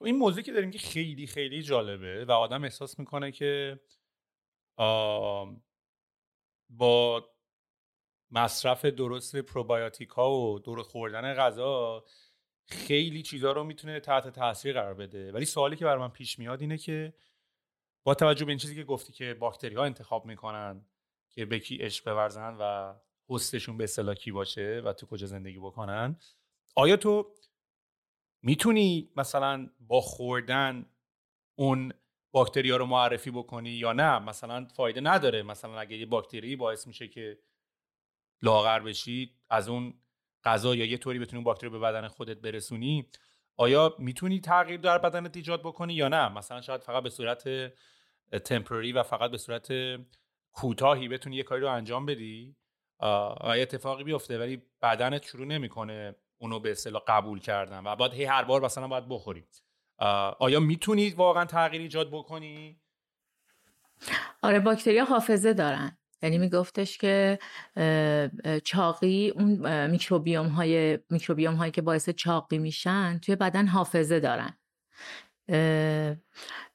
[0.00, 3.80] این موضوعی که داریم که خیلی خیلی جالبه و آدم احساس می‌کنه که
[6.70, 7.24] با
[8.30, 12.04] مصرف درست پروبایوتیک و دور خوردن غذا
[12.66, 15.32] خیلی چیزها رو می‌تونه تحت تاثیر قرار بده.
[15.32, 17.14] ولی سوالی که بر من پیش میاد اینه که
[18.04, 20.84] با توجه به این چیزی که گفتی که باکتری ها انتخاب می‌کنن
[21.30, 22.94] که به کی عشق بورزن و
[23.30, 26.16] هستشون به اصطلاح باشه و تو کجا زندگی بکنن.
[26.74, 27.34] آیا تو
[28.42, 30.86] می‌تونی مثلا با خوردن
[31.54, 31.92] اون
[32.32, 35.42] باکتری ها رو معرفی بکنی یا نه؟ مثلا فایده نداره.
[35.42, 37.38] مثلا اگه یه باکتری باعث میشه که
[38.42, 39.94] لاغر بشی از اون
[40.44, 43.08] غذا یا یه طوری بتونی باکتری به بدن خودت برسونی
[43.56, 47.72] آیا می‌تونی تغییر در بدنت ایجاد بکنی یا نه؟ مثلا شاید فقط به صورت
[48.44, 49.68] تمپرری و فقط به صورت
[50.58, 52.56] کوتاهی بتونی یه کاری رو انجام بدی
[53.00, 53.04] و
[53.46, 58.44] اتفاقی بیفته ولی بدنت شروع نمی‌کنه اونو به اصطلاح قبول کردن و بعد هی هر
[58.44, 59.44] بار مثلا باید بخوری.
[60.38, 62.80] آیا می‌تونی واقعا تغییر ایجاد بکنی؟
[64.42, 65.98] آره باکتریا حافظه دارن.
[66.22, 67.38] یعنی میگفتش که
[68.64, 74.58] چاقی اون میکروبیوم های میکروبیوم هایی که باعث چاقی میشن توی بدن حافظه دارن.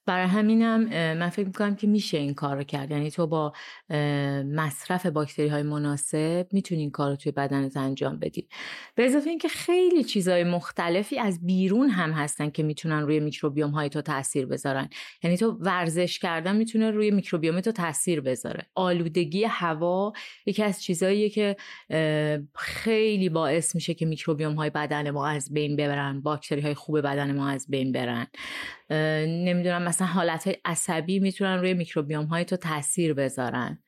[0.06, 2.92] برای همینم من فکر می‌کنم که میشه این کار رو کرد.
[2.92, 3.54] یعنی تو با
[4.56, 8.48] مصرف باکتری های مناسب می‌تونی این کار رو توی بدنت انجام بدی.
[8.96, 13.90] به اضافه اینکه خیلی چیزهای مختلفی از بیرون هم هستن که می‌تونن روی میکروبیوم های
[13.90, 14.90] تو تاثیر بذارن.
[15.24, 18.66] یعنی تو ورزش کردن می‌تونه روی میکروبیوم تو تاثیر بذاره.
[18.76, 20.14] آلودگی هوا
[20.46, 21.56] یکی از چیزهاییه که
[22.56, 27.32] خیلی باعث میشه که میکروبیوم های بدن ما از بین ببرن باکتری های خوب بدن
[27.36, 28.28] ما از بین برن.
[29.26, 33.80] نمی‌دونم مثلا حالت عصبی می‌تونن روی میکروبیوم های تو تاثیر بذارن.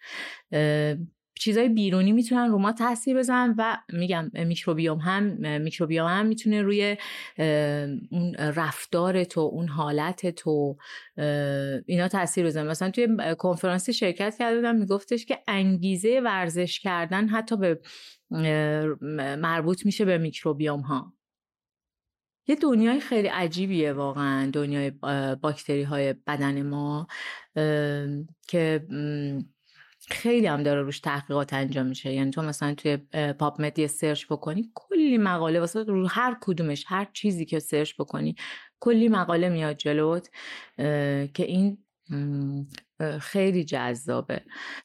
[1.39, 5.23] چیزای بیرونی می‌تونن رو ما تاثیر بزنن و میگم میکروبیوم هم
[5.61, 6.97] میکروبیوم هم می‌تونه روی
[8.11, 10.77] اون رفتار تو اون حالت تو
[11.85, 17.57] اینا تاثیر بزنن مثلا توی کنفرانسی شرکت کرده بودم میگفتش که انگیزه ورزش کردن حتی
[17.57, 17.79] به
[19.37, 21.14] مربوط میشه به میکروبیوم ها
[22.47, 24.91] یه دنیای خیلی عجیبیه واقعا دنیای
[25.41, 27.07] باکتری های بدن ما
[28.47, 28.87] که
[30.09, 32.13] خیلی هم داره روش تحقیقات انجام میشه.
[32.13, 32.97] یعنی تو مثلا توی
[33.39, 38.35] PubMed ای search بکنی کلی مقاله واسه رو هر کدومش هر چیزی که search بکنی
[38.79, 40.29] کلی مقاله میاد جلوت
[41.33, 41.77] که این
[43.19, 44.41] خیلی جذابه.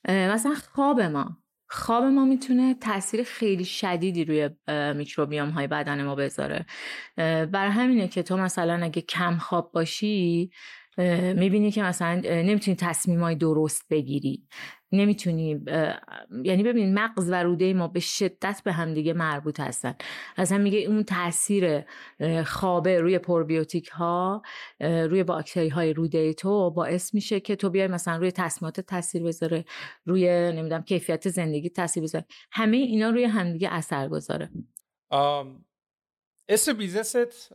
[0.08, 1.36] مثلا خواب ما.
[1.72, 4.50] خواب ما می‌تونه تاثیر خیلی شدیدی روی
[4.94, 6.66] میکروبیوم های بدن ما بذاره.
[7.46, 10.50] بر همینه که تو مثلا اگه کم خواب باشی
[11.36, 14.46] می‌بینی که مثلا نمی‌تونی تصمیم های درست بگیری.
[14.92, 15.64] نمی‌تونی
[16.44, 19.94] یعنی ببین مغز و روده ما به شدت به همدیگه مربوط هستن.
[20.36, 21.84] اصلا میگه اون تاثیر
[22.46, 24.42] خوابه روی پروبیوتیک ها
[24.80, 29.64] روی باکتری های روده تو باعث میشه که تو بیای مثلا روی تصمیمات تاثیر بذاره
[30.04, 32.26] روی نمی‌دونم کیفیت زندگی تاثیر بذاره.
[32.52, 34.50] همه اینا روی همدیگه اثر گذاره.
[36.48, 37.54] اسم business ت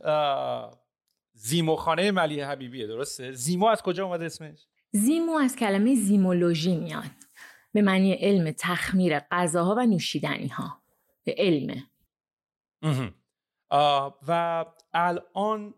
[1.32, 7.25] زیمو خانم ملیحه حبیبیه درسته؟ زیمو از کجا اومده اسمش؟ زیمو از کلمه زیمولوژی میاد.
[7.76, 10.82] به معنی علم تخمیر غذاها و نوشیدنی ها
[11.24, 11.82] به علمه
[14.28, 15.74] و الان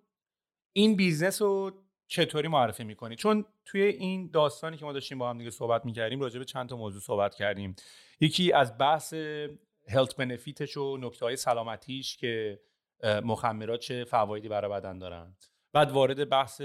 [0.73, 1.73] این business رو
[2.09, 6.21] چطوری معرفی می‌کنی؟ چون توی این داستانی که ما داشتیم با هم دیگه صحبت می‌کردیم
[6.21, 7.77] راجع به چند تا موضوع صحبت کردیم.
[8.21, 9.15] یکی از بحث
[9.89, 12.61] هلت بنفیتش و نکته های سلامتیش که
[13.05, 15.37] مخمرات چه فوایدی برای بدن دارن.
[15.73, 16.63] بعد وارد بحث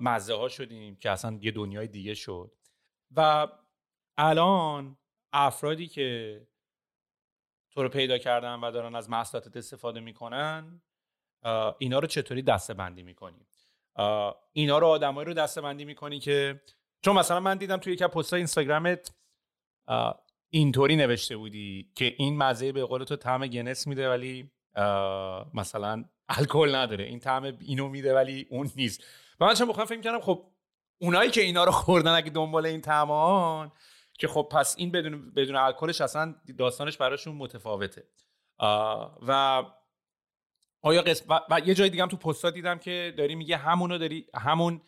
[0.00, 2.52] مزه ها شدیم که اصلا یه دنیای دیگه شد.
[3.16, 3.48] و
[4.18, 4.96] الان
[5.32, 6.40] افرادی که
[7.70, 10.82] تو رو پیدا کردن و دارن از محصولاتت استفاده می‌کنن
[11.78, 13.46] اینا رو چطوری دسته بندی می‌کنی
[14.52, 16.62] اینا رو آدمایی رو دسته بندی می‌کنی که
[17.04, 19.14] چون مثلا من دیدم توی یکی پستای اینستاگرامت
[20.50, 24.50] اینطوری نوشته بودی که این مزه به قول تو طعم گنس میده ولی
[25.54, 27.04] مثلا الکل نداره.
[27.04, 29.04] این طعم اینو میده ولی اون نیست.
[29.40, 30.52] و من چون بخوام فکر کردم خب
[30.98, 33.72] اونایی که اینا رو خوردن اگه دنبال این طعمان
[34.18, 38.08] که خب پس این بدون بدون الکلش اصلا داستانش براشون متفاوته.
[39.28, 39.62] و
[40.82, 44.26] آیا قسم و, یه جای دیگه هم تو پستا دیدم که داری میگه همونو داری
[44.34, 44.82] همون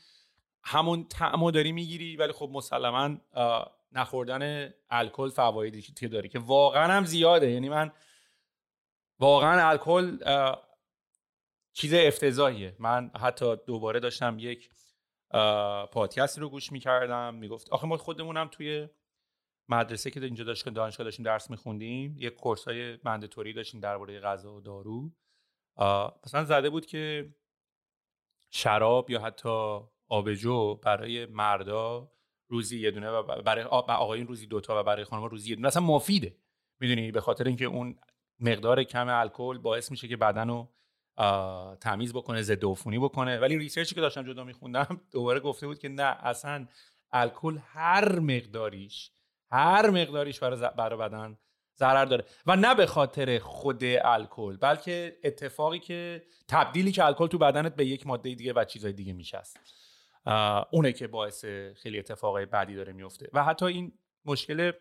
[0.64, 3.16] همون طعمو داری می‌گیری ولی خب مسلما
[3.92, 7.50] نخوردن الکل فوایدی که داره که واقعا هم زیاده.
[7.50, 7.92] یعنی من
[9.18, 10.18] واقعا الکل
[11.72, 12.76] چیز افتضاحیه.
[12.78, 14.70] من حتی دوباره داشتم یک
[15.92, 17.34] پادکست رو گوش می‌کردم.
[17.34, 18.88] می‌گفت آخه ما خودمونم توی
[19.68, 24.54] مدرسه که اینجا داشت دانشگاه داشتیم درس میخوندیم یک کورس های مندتوری داشتیم درباره غذا
[24.54, 25.10] و دارو.
[26.26, 27.34] مثلا زده بود که
[28.50, 32.12] شراب یا حتی آبجو برای مردا
[32.48, 35.68] روزی یه دونه و برای آقایون روزی دوتا و برای خانم روزی یه دونه.
[35.68, 36.36] اصلا مفیده.
[36.80, 37.98] می‌دونی؟ به خاطر اینکه اون
[38.40, 40.74] مقدار کم الکل باعث میشه که بدن رو
[41.80, 43.38] تمیز بکنه ضد عفونی بکنه.
[43.38, 46.66] ولی ریسرچی که داشتم جدا میخوندم دوباره گفته بود که نه اصلا
[47.12, 49.10] الکل هر مقداریش
[49.54, 51.38] هر مقداریش برای برای بدن
[51.76, 52.24] ضرر داره.
[52.46, 57.86] و نه به خاطر خود الکل بلکه اتفاقی که تبدیلی که الکل تو بدنت به
[57.86, 59.42] یک ماده دیگه و چیزای دیگه میشه
[60.70, 63.92] اونه که باعث خیلی اتفاقای بدی داره میفته و حتی این
[64.24, 64.72] مشکل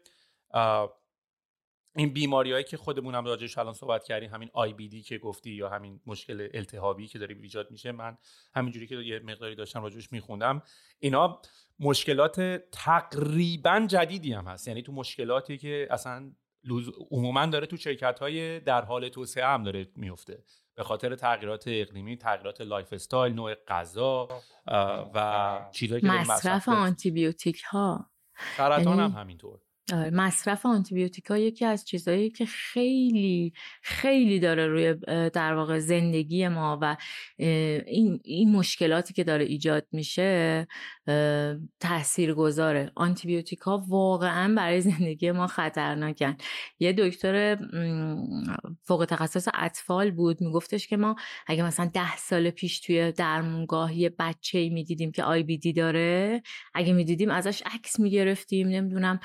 [1.95, 5.17] این بیماری هایی که خودمون هم راجعش الان صحبت کردیم همین آی بی دی که
[5.17, 8.17] گفتی یا همین مشکل التهابی که داره ایجاد میشه من
[8.55, 10.61] همینجوری که یه مقداری داشتم راجعش میخوندم
[10.99, 11.41] اینا
[11.79, 14.67] مشکلات تقریبا جدیدی هم هست.
[14.67, 16.31] یعنی تو مشکلاتی که اصلا
[17.11, 20.43] عموما داره تو شرکت های در حال توسعه هم داره میفته
[20.75, 24.27] به خاطر تغییرات اقلیمی تغییرات lifestyle نوع غذا
[25.15, 28.09] و چیزایی که مصرف آنتی بیوتیک ها
[28.57, 29.51] سرطان هم همینطور.
[29.53, 34.95] آره، مصرف آنتیبیوتیکا یکی از چیزهایی که خیلی خیلی داره روی
[35.29, 36.97] در واقع زندگی ما و
[37.37, 40.67] این, این مشکلاتی که داره ایجاد میشه
[41.79, 46.35] تأثیر گذاره آنتیبیوتیکا واقعا برای زندگی ما خطرناکن.
[46.79, 47.57] یه دکتر
[48.83, 51.15] فوق تخصص اطفال بود میگفتش که ما
[51.47, 56.41] اگه مثلا ده سال پیش توی درمونگاه یه بچه می‌دیدیم که آی بی دی داره
[56.73, 59.19] اگه می‌دیدیم ازش عکس می‌گرفتیم نمی‌دونم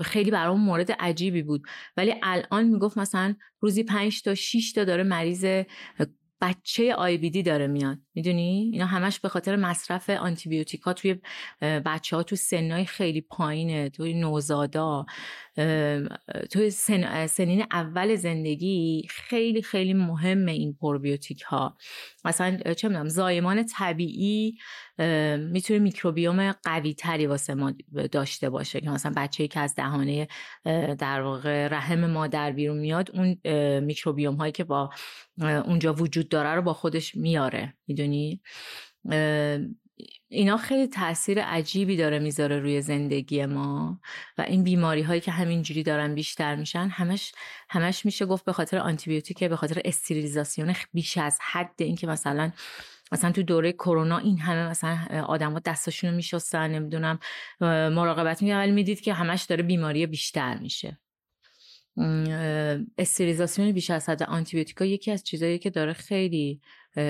[0.00, 1.62] خیلی برام مورد عجیبی بود.
[1.96, 5.64] ولی الان می‌گفت مثلا روزی پنج تا 6 تا داره مریض
[6.40, 7.98] بچه آی داره میاد.
[8.14, 11.16] می‌دونی؟ اینا همش به خاطر مصرف آنتیبیوتیکا توی
[11.60, 15.06] بچه ها تو سنهای خیلی پایینه توی نوزادا.
[16.50, 21.76] توی سن، سنین اول زندگی خیلی خیلی مهمه این پروبیوتیک ها.
[22.24, 24.58] مثلا چه می‌دونم زایمان طبیعی
[25.38, 27.72] می‌تونه میکروبیوم قوی تری واسه ما
[28.12, 30.28] داشته باشه که مثلا بچه که از دهانه
[30.98, 33.36] در واقع رحم مادر بیرون میاد اون
[33.80, 34.90] میکروبیوم هایی که با
[35.40, 37.74] اونجا وجود داره رو با خودش میاره.
[37.86, 38.40] می‌دونی؟
[40.28, 44.00] اینا خیلی تاثیر عجیبی داره می‌ذاره روی زندگی ما
[44.38, 47.32] و این بیماری هایی که همینجوری دارن بیشتر میشن همش
[47.70, 52.52] همش میشه گفت به خاطر آنتیبیوتیک به خاطر استریلیزاسیون بیش از حد اینکه مثلا
[53.12, 57.18] مثلا تو دوره کرونا این همه مثلا آدما دستاشون رو میشستن نمی‌دونم
[57.60, 60.98] مراقبت میگه ولی می‌دید که همش داره بیماری بیشتر میشه.
[62.98, 66.60] استریلیزاسیون بیش از حد آنتیبیوتیکا یکی از چیزایی که داره خیلی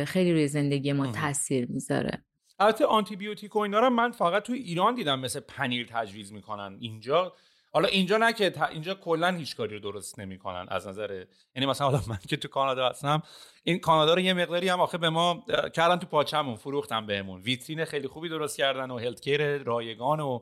[0.06, 2.24] خیلی روی زندگی ما تاثیر می‌ذاره.
[2.58, 6.76] البته آنتی بیوتیک و اینا رو من فقط تو ایران دیدم مثل پنیر تجویز می‌کنن
[6.80, 7.32] اینجا.
[7.72, 11.90] حالا اینجا نه که اینجا کلا هیچ کاری رو درست نمی‌کنن از نظر یعنی مثلا
[11.90, 13.22] حالا من که تو کانادا هستم
[13.64, 15.44] این کانادا رو یه مقداری هم آخه به ما
[15.74, 17.40] کردن تو پاچمون فروختن بهمون.
[17.40, 20.40] ویترین خیلی خوبی درست کردن و هلت کیر رایگان و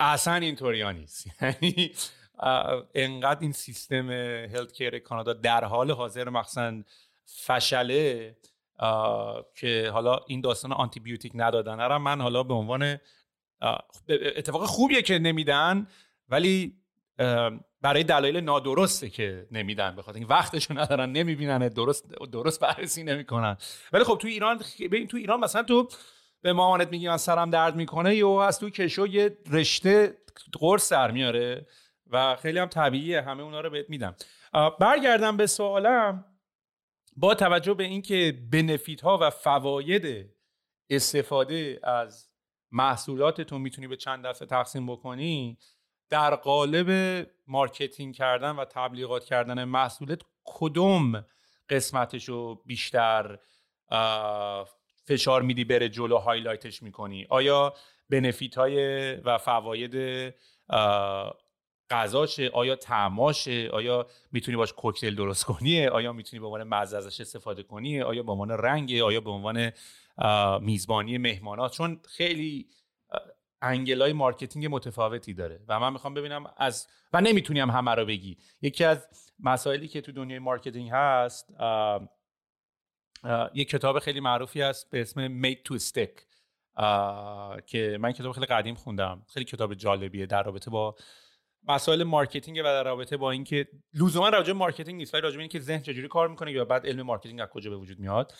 [0.00, 1.26] اصلا اینطوری نیست.
[1.42, 1.92] یعنی
[2.94, 6.82] انقدر این سیستم هلت کیر کانادا در حال حاضر مخصوصا
[7.26, 8.36] فشله.
[9.54, 11.80] که حالا این داستان آنتی بیوتیک ندادن.
[11.80, 12.98] رو من حالا به عنوان
[14.36, 15.86] اتفاق خوبیه که نمیدن
[16.28, 16.76] ولی
[17.82, 23.56] برای دلایل نادرسته که نمیدن بخاطر اینکه وقتشون ندارن نمی‌بینن درست درست بررسی نمی‌کنن.
[23.92, 25.88] ولی خب تو ایران ببین تو ایران مثلا تو
[26.42, 30.18] به مامانت میگی من سرم درد می‌کنه یا از تو کشو یه رشته
[30.60, 31.66] قرص سر میاره
[32.10, 34.14] و خیلی هم طبیعیه همه اونا رو بهت میدم.
[34.80, 36.24] برگردم به سوالم.
[37.20, 40.30] با توجه به اینکه بنفیت ها و فواید
[40.90, 42.28] استفاده از
[42.72, 45.58] محصولاتتون می‌تونی به چند دسته تقسیم بکنی
[46.10, 51.24] در قالب marketing کردن و تبلیغات کردن محصولت کدوم
[51.70, 53.38] قسمتش رو بیشتر
[55.04, 57.74] فشار میدی بره جلو highlight ش می‌کنی؟ آیا
[58.10, 59.94] benefit های و فواید
[61.90, 67.20] غذاشه آیا طعماشه آیا می‌تونی باش کوکتل درست کنی؟ آیا می‌تونی به عنوان مزه ازش
[67.20, 69.72] استفاده کنی؟ آیا به عنوان رنگ؟ آیا به عنوان
[70.60, 72.68] میزبانی مهمانات؟ چون خیلی
[73.62, 75.60] angle های marketing متفاوتی داره.
[75.68, 78.38] و من می‌خوام ببینم از و نمی‌تونی هم همه رو بگی.
[78.62, 79.08] یکی از
[79.40, 81.54] مسائلی که تو دنیای marketing هست
[83.54, 86.22] یک کتاب خیلی معروفی هست به اسم Made to Stick
[87.66, 89.26] که من کتاب خیلی قدیم خوندم.
[89.34, 90.94] خیلی کتاب جالبیه در رابطه با
[91.68, 95.60] مسائل marketing و در رابطه با اینکه لزوما راجع marketing نیست ولی راجع به اینکه
[95.60, 98.32] ذهن چجوری کار می‌کنه یا بعد علم marketing از کجا به وجود میاد.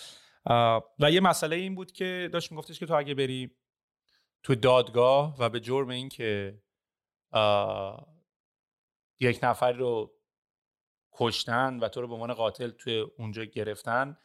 [1.00, 3.50] و یه مسئله این بود که داشت میگفتش که تو اگه بری
[4.42, 6.58] تو دادگاه و به جرم اینکه
[9.20, 10.14] یک نفر رو
[11.12, 14.16] کشتن و تو رو به عنوان قاتل توی اونجا گرفتن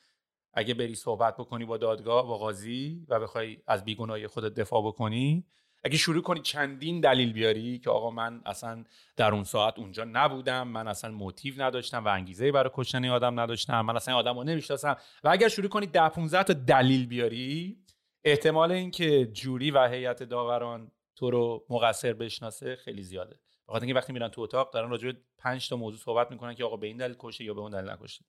[0.53, 5.45] اگه بری صحبت بکنی با دادگاه با قاضی و بخوای از بیگناهی خودت دفاع بکنی
[5.85, 8.83] اگه شروع کنی چندین دلیل بیاری که آقا من اصلا
[9.15, 13.81] در اون ساعت اونجا نبودم من اصلا موتیو نداشتم و انگیزه برای کشتن آدم نداشتم
[13.81, 14.97] من اصلا آدم رو نمی‌شناسم.
[15.23, 17.77] و اگر شروع کنی ده 15 تا دلیل بیاری
[18.23, 23.39] احتمال اینکه جوری و هیئت داوران تو رو مقصر بشناسه خیلی زیاده.
[23.67, 26.63] بخاطر اینکه وقتی میرن تو اتاق دارن راجع به 5 تا موضوع صحبت می‌کنن که
[26.63, 28.25] آقا به این دلیل کشه یا به اون دلیل نکشته.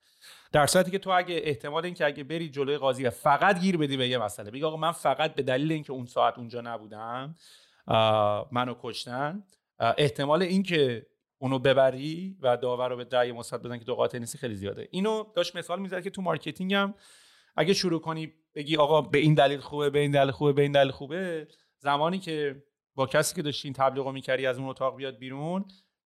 [0.53, 3.97] در صورتی که تو اگه احتمال اینکه اگه بری جلوی قاضی و فقط گیر بدی
[3.97, 7.35] به یه مسئله بگی آقا من فقط به دلیل اینکه اون ساعت اونجا نبودم
[8.53, 9.45] منو کشتن
[9.79, 11.07] احتمال اینکه
[11.39, 14.89] اونو ببری و داور رو به رأی مثبت بدن که تو قاطع نیستی خیلی زیاده.
[14.91, 16.95] اینو داشت مثال می‌زد که تو مارکتینگ هم
[17.57, 20.73] اگه شروع کنی بگی آقا به این دلیل خوبه به این دلیل خوبه به این
[20.73, 22.63] دلیل خوبه زمانی که
[22.97, 25.65] با کسی که داشتی این تبلیغو می‌کردی از اون اتاق بیاد بیرون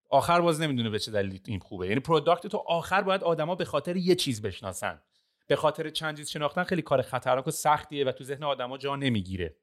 [0.09, 1.89] آخر باز نمی‌دونه به چه دلیل این خوبه.
[1.89, 5.03] یعنی product تو آخر باید آدما به خاطر یه چیز بشناسن.
[5.47, 8.97] به خاطر چند چیز شناختن خیلی کار خطرناک و سختیه و تو ذهن آدما جا
[8.97, 9.57] نمی‌گیره.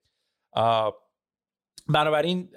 [1.90, 2.50] بنابراین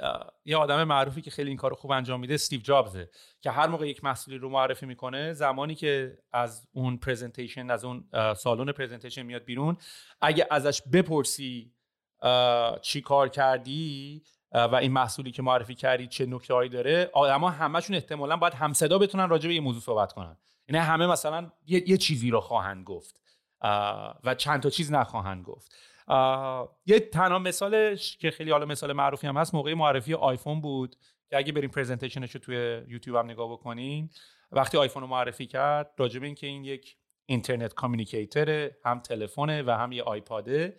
[0.45, 3.11] یه آدم معروفی که خیلی این کار خوب انجام میده استیو جابزه
[3.41, 8.09] که هر موقع یک محصولی رو معرفی می‌کنه زمانی که از اون presentation از اون
[8.35, 9.77] سالن پرزنتیشن میاد بیرون
[10.21, 11.75] اگه ازش بپرسی
[12.83, 17.11] چی کار کردی و این محصولی که معرفی کردی چه نکته هایی داره.
[17.12, 20.36] آدما همشون احتمالا باید همصدا بتونن راجع به یه موضوع صحبت کنن.
[20.68, 23.20] یعنی همه مثلا یه, یه چیزی رو خواهند گفت
[24.24, 25.74] و چند تا چیز نخواهند گفت.
[26.86, 30.96] یه تنها مثالش که خیلی حالا مثال معروفی هم هست موقع معرفی آیفون بود
[31.30, 34.11] که اگه بریم پرزنتیشنش رو توی یوتیوب هم نگاه بکنین
[34.53, 36.96] وقتی آیفون رو معرفی کرد راجب این که این یک
[37.26, 40.76] internet communicator ه هم تلفنه و هم یه آیپاده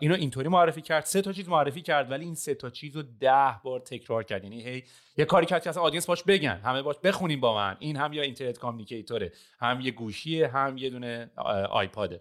[0.00, 1.04] اینو اینطوری معرفی کرد.
[1.04, 4.44] سه تا چیز معرفی کرد ولی این سه تا چیز رو ده بار تکرار کرد.
[4.44, 4.84] یعنی هی
[5.16, 7.76] یه کاری کرد که اصلا audience باش بگن همه باش بخونیم با من.
[7.78, 11.30] این هم یا internet communicator ه هم یه گوشیه هم یه دونه
[11.70, 12.20] آیپاده.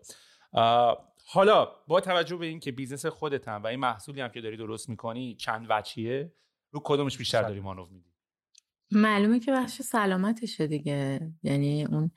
[1.25, 5.35] حالا با توجه به اینکه business خودتم و این محصولی هم که داری درست می‌کنی
[5.35, 6.33] چند وچیه
[6.71, 8.11] رو کدومش بیشتر داری مانو میدی؟
[8.91, 11.31] معلومه که بخش سلامتشه دیگه.
[11.43, 12.11] یعنی اون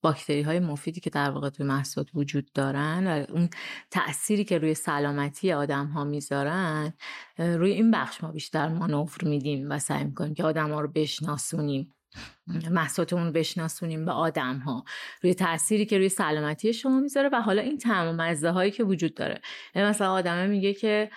[0.00, 3.48] باکتری های مفیدی که در واقع توی محصولات وجود دارن و اون
[3.90, 6.92] تأثیری که روی سلامتی آدم ها می‌ذارن
[7.38, 11.94] روی این بخش ما بیشتر مانور میدیم و سعی می‌کنیم که آدم ها رو بشناسونیم.
[12.70, 14.84] محصولاتمون بشناسونیم به آدم ها
[15.22, 19.14] روی تأثیری که روی سلامتی شما می‌ذاره و حالا این تمام مزه هایی که وجود
[19.14, 19.40] داره.
[19.74, 21.10] مثلا آدمه میگه که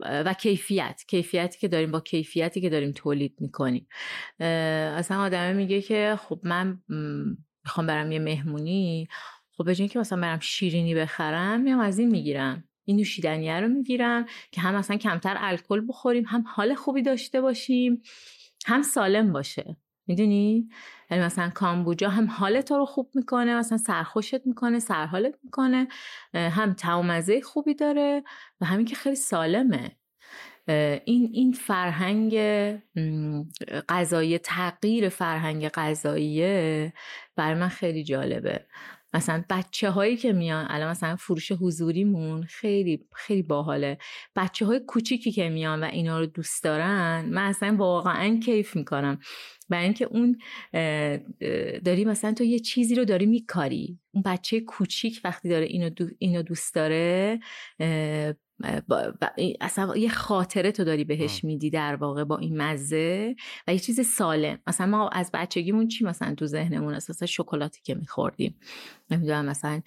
[0.00, 3.86] و کیفیت کیفیتی که داریم با کیفیتی که داریم تولید می‌کنیم.
[4.40, 6.82] اصلا آدمه میگه که خب من
[7.64, 9.08] می‌خوام برم یه مهمونی
[9.56, 12.64] خب به که مثلا برم شیرینی بخرم میام از این می‌گیرم.
[12.84, 18.02] این نوشیدنیه رو می‌گیرم که هم مثلا کمتر الکل بخوریم هم حال خوبی داشته باشیم
[18.66, 19.76] هم سالم باشه.
[20.06, 20.68] می‌دونی؟
[21.10, 25.88] یعنی مثلا کامبوجا هم حال تو رو خوب می‌کنه مثلا سرخوشت می‌کنه سرحالت می‌کنه
[26.34, 28.22] هم تومزه خوبی داره
[28.60, 29.96] و همین که خیلی سالمه.
[31.04, 32.34] این این فرهنگ
[33.88, 36.92] غذایی تغییر فرهنگ غذاییه
[37.36, 38.66] برای من خیلی جالبه.
[39.14, 43.98] مثلا بچه هایی که میان الان مثلا فروش حضوریمون خیلی خیلی باحاله.
[44.36, 49.18] بچه های کوچیکی که میان و اینا رو دوست دارن من اصلا واقعا کیف می‌کنم.
[49.68, 50.38] برای اینکه اون
[51.84, 53.98] داری مثلا تو یه چیزی رو داری میکاری.
[54.14, 57.40] اون بچه کوچیک وقتی داره اینو, اینو دوست داره
[59.60, 63.36] اصلا یه خاطره تو داری بهش میدی در واقع با این مزه
[63.68, 64.58] و یه چیز سالم.
[64.66, 68.56] مثلا ما از بچگیمون چی مثلا تو ذهنمون اساسا شکلاتی که میخوردیم؟
[69.10, 69.82] نمی‌دونم مثلا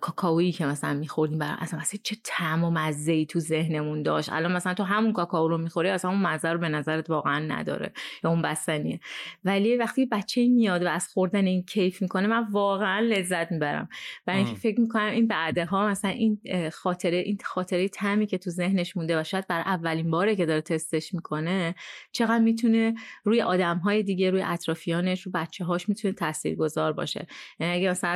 [0.00, 4.32] کاکائویی که مثلا میخوردیم برای اصلا مثلا چه طعم و مزه ای تو ذهنمون داشت؟
[4.32, 7.92] الان مثلا تو همون کاکائو رو می‌خوری اصلا اون مزه رو به نظرت واقعا نداره
[8.24, 9.00] یا اون بستنیه.
[9.44, 13.88] ولی وقتی بچه میاد و از خوردن این کیف می‌کنه من واقعا لذت می‌برم.
[14.26, 16.40] برای اینکه فکر می‌کنم این بعدها مثلا این
[16.72, 20.60] خاطره این خاطره تعمی که تو ذهنش مونده و شاید برای اولین باره که داره
[20.60, 21.74] تستش می‌کنه
[22.12, 27.26] چقدر می‌تونه روی آدم های دیگه روی اطرافیانش رو بچه هاش می‌تونه تاثیرگذار باشه.
[27.60, 28.15] یعنی اگه مثلا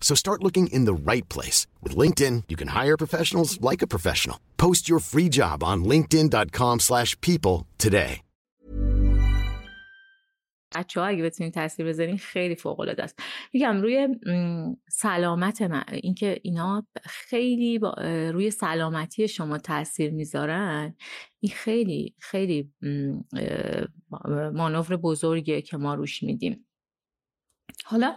[0.00, 1.68] So start looking in the right place.
[1.84, 4.38] With LinkedIn, you can hire professionals like a professional.
[4.56, 8.22] Post your free job on linkedin.com slash people today.
[10.74, 13.18] بچه ها اگه بتونین تاثیر بذارین خیلی فوق العاده است
[13.52, 14.08] میگم روی
[14.88, 17.78] سلامت من اینکه اینا خیلی
[18.32, 20.94] روی سلامتی شما تاثیر می‌ذارن
[21.40, 22.72] این خیلی خیلی
[24.52, 26.66] مانور بزرگیه که ما روش میدیم
[27.84, 28.16] حالا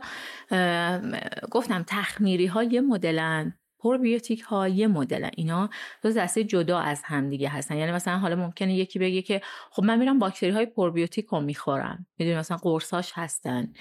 [1.52, 5.70] گفتم تخمیری ها یه مدلن پروبیوتیک ها یه مدلن اینا
[6.04, 7.78] دو دسته جدا از همدیگه هستن.
[7.78, 9.42] یعنی مثلا حالا ممکنه یکی بگه که
[9.72, 12.06] خب من میرم باکتری های پروبیوتیک رو می‌خورم.
[12.18, 13.74] می‌دونی مثلا قرصاش هستن.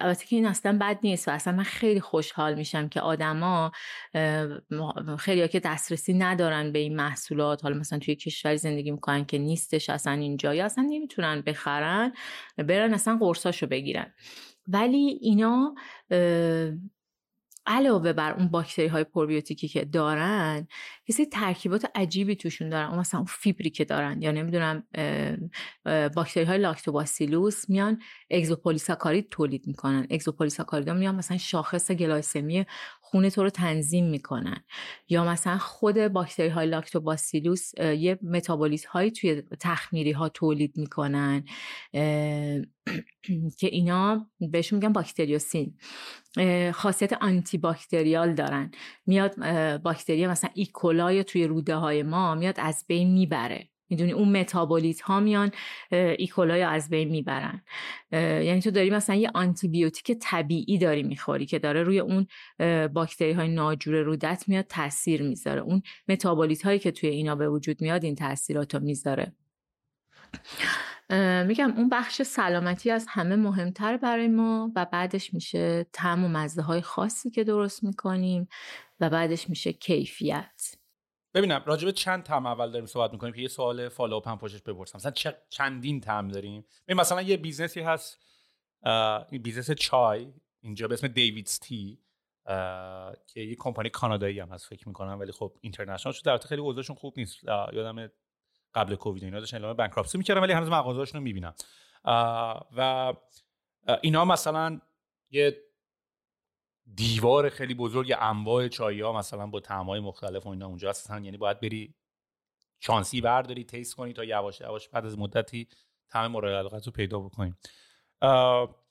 [0.00, 3.72] البته که این اصلا بد نیست و اصلا من خیلی خوشحال میشم که آدما
[5.18, 7.62] خیلی ها که دسترسی ندارن به این محصولات.
[7.62, 12.12] حالا مثلا توی کشوری زندگی می‌کنن که نیستش اصلا اینجا یا اصلا نمی‌تونن بخرن
[12.58, 14.14] برن اصلا قرصاشو بگیرن.
[14.68, 15.74] ولی اینا
[17.66, 20.66] علاوه بر اون باکتری های پروبیوتیکی که دارن
[21.08, 22.88] کسی ترکیبات عجیبی توشون دارن.
[22.88, 24.82] اون مثلا اون فیبری که دارن یا نمی‌دونم
[26.14, 27.98] باکتری های لاکتوباسیلوس میان
[28.30, 30.06] اگزوپولیساکارید تولید می‌کنن.
[30.10, 32.66] اگزوپولیساکارید میان مثلا شاخص گلایسمی
[33.10, 34.64] خون تو رو تنظیم می‌کنن.
[35.08, 41.44] یا مثلا خود باکتری های لاکتوباسیلوس یه متابولیت هایی توی تخمیری ها تولید می‌کنن
[43.58, 45.76] که اینا بهشون میگن باکتریوسین.
[46.72, 48.70] خاصیت antibacterial دارن.
[49.06, 49.36] میاد
[49.82, 53.68] باکتری مثلا ایکولای توی روده های ما میاد از بین می‌بره.
[53.90, 55.50] می‌دونی اون متابولیت ها میان
[55.90, 57.62] ایکولای از بین می‌برن.
[58.12, 62.26] یعنی تو داری مثلا یه آنتیبیوتیک طبیعی داری می‌خوری که داره روی اون
[62.88, 65.60] باکتری های ناجور رودت میاد تاثیر می‌ذاره.
[65.60, 69.32] اون متابولیت هایی که توی اینا به وجود میاد این تاثیرات رو می‌ذاره
[71.46, 76.62] میگم اون بخش سلامتی از همه مهمتر برای ما و بعدش میشه تم و مزه
[76.62, 78.48] های خاصی که درست می‌کنیم
[79.00, 80.74] و بعدش میشه کیفیت.
[81.34, 84.62] ببینم راجبه چند تم اول داریم صحبت می‌کنیم که یه سوال follow up هم پشتش
[84.62, 84.98] بپرسم.
[84.98, 88.18] مثلا چندین تم داریم؟ ببین مثلا یه business ی هست
[89.30, 91.98] business چای اینجا به اسم دیویدز تی
[93.26, 96.96] که یه کمپانی کانادایی هم هست فکر می‌کنم ولی خب international شد در خیلی اوضاعشون
[96.96, 97.44] خوب نیست.
[97.44, 98.10] یادم
[98.74, 101.54] قبل کووید اینا داشتن اعلام bankruptcy می‌کردن ولی هنوز مغازه‌هاشون رو می‌بینم.
[102.76, 103.14] و
[104.02, 104.80] اینا مثلا
[105.30, 105.67] یه
[106.94, 111.24] دیوار خیلی بزرگ انواع چایی ها مثلا با طعمای مختلف و اینا اونجا هستن.
[111.24, 111.94] یعنی باید بری
[112.80, 115.68] شانسی برداری تیست کنی تا یواش یواش بعد از مدتی
[116.10, 117.58] طعم مورد علاقت رو پیدا بکنیم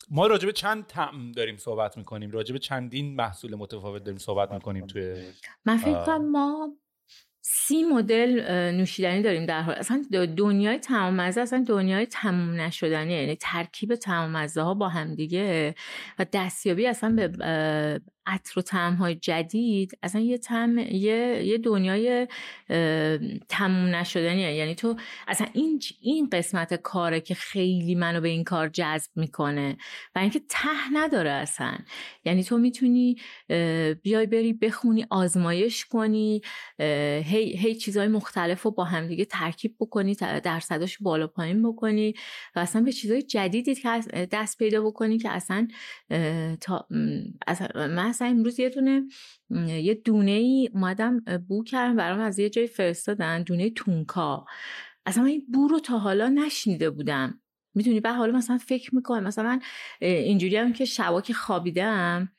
[0.10, 2.32] ما راجبه چند طعم داریم صحبت می‌کنیم.
[2.32, 5.32] راجبه چندین محصول متفاوت داریم صحبت می‌کنیم توی
[5.66, 6.70] من فکر کنم ما
[7.50, 8.42] سی مدل
[8.72, 9.76] نوشیدنی داریم در حال.
[9.76, 10.06] اصلا
[10.38, 15.76] دنیای تمام مزه اصلا دنیای تمام نشدنی یعنی ترکیب تمام مزه ها با همدیگه
[16.20, 17.28] و دستیابی اصلا به
[18.28, 22.28] عطر و های جدید اصلا یه تم یه, یه دنیای
[23.50, 24.54] تموم نشدنیه.
[24.54, 24.96] یعنی تو
[25.28, 29.78] اصلا این این قسمت کاره که خیلی منو به این کار جذب می‌کنه
[30.16, 31.78] و اینکه ته نداره اصلا.
[32.26, 33.16] یعنی تو می‌تونی
[34.02, 36.42] بیای بری بخونی آزمایش کنی
[36.80, 42.14] هی, هی چیزهای مختلف رو با همدیگه ترکیب بکنی درصداش بالا پایین بکنی
[42.56, 43.76] و اصلا به چیزهای جدیدی
[44.32, 45.68] دست پیدا بکنی که اصلا
[46.62, 46.88] تا
[47.48, 47.68] اصلا
[48.18, 49.04] مثلا امروز یه دونه
[49.68, 54.46] یه دونه ای اومدم بو کردم برام از یه جای فرستادن دونه تونکا.
[55.06, 57.42] اصلا من این بو رو تا حالا نشنیده بودم.
[57.76, 59.60] می‌تونی به حالا مثلا فکر می‌کنم مثلا
[60.02, 62.32] اینجوری هم که شبا که خوابیدم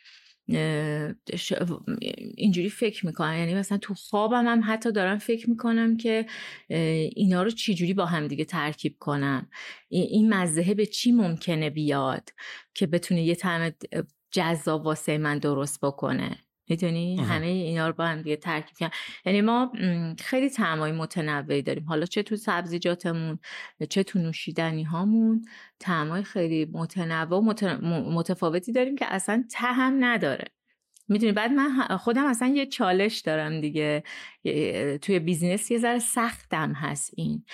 [2.37, 3.39] اینجوری فکر می‌کنم.
[3.39, 6.26] یعنی مثلا تو خوابم هم حتی دارم فکر می‌کنم که
[6.68, 9.51] اینا رو چجوری با هم دیگه ترکیب کنم.
[9.89, 12.29] این مزهه به چی ممکنه بیاد
[12.74, 13.72] که بتونه یه طعم
[14.31, 16.39] جذاب واسه من درست بکنه.
[16.70, 18.95] می‌دونی؟ همه اینا رو با هم دیگه ترکیب کردن.
[19.24, 19.72] یعنی ما
[20.18, 21.85] خیلی تعمای متنوعی داریم.
[21.85, 23.39] حالا چه تو سبزیجاتمون
[23.89, 25.45] چه تو نوشیدنی هامون
[25.81, 30.45] تعمای خیلی متنوع و متفاوتی داریم که اصلا تهم نداره.
[31.09, 34.03] می‌دونی بعد من خودم اصلا یه چالش دارم دیگه.
[35.03, 37.45] توی بیزینس یه ذره سختم هست این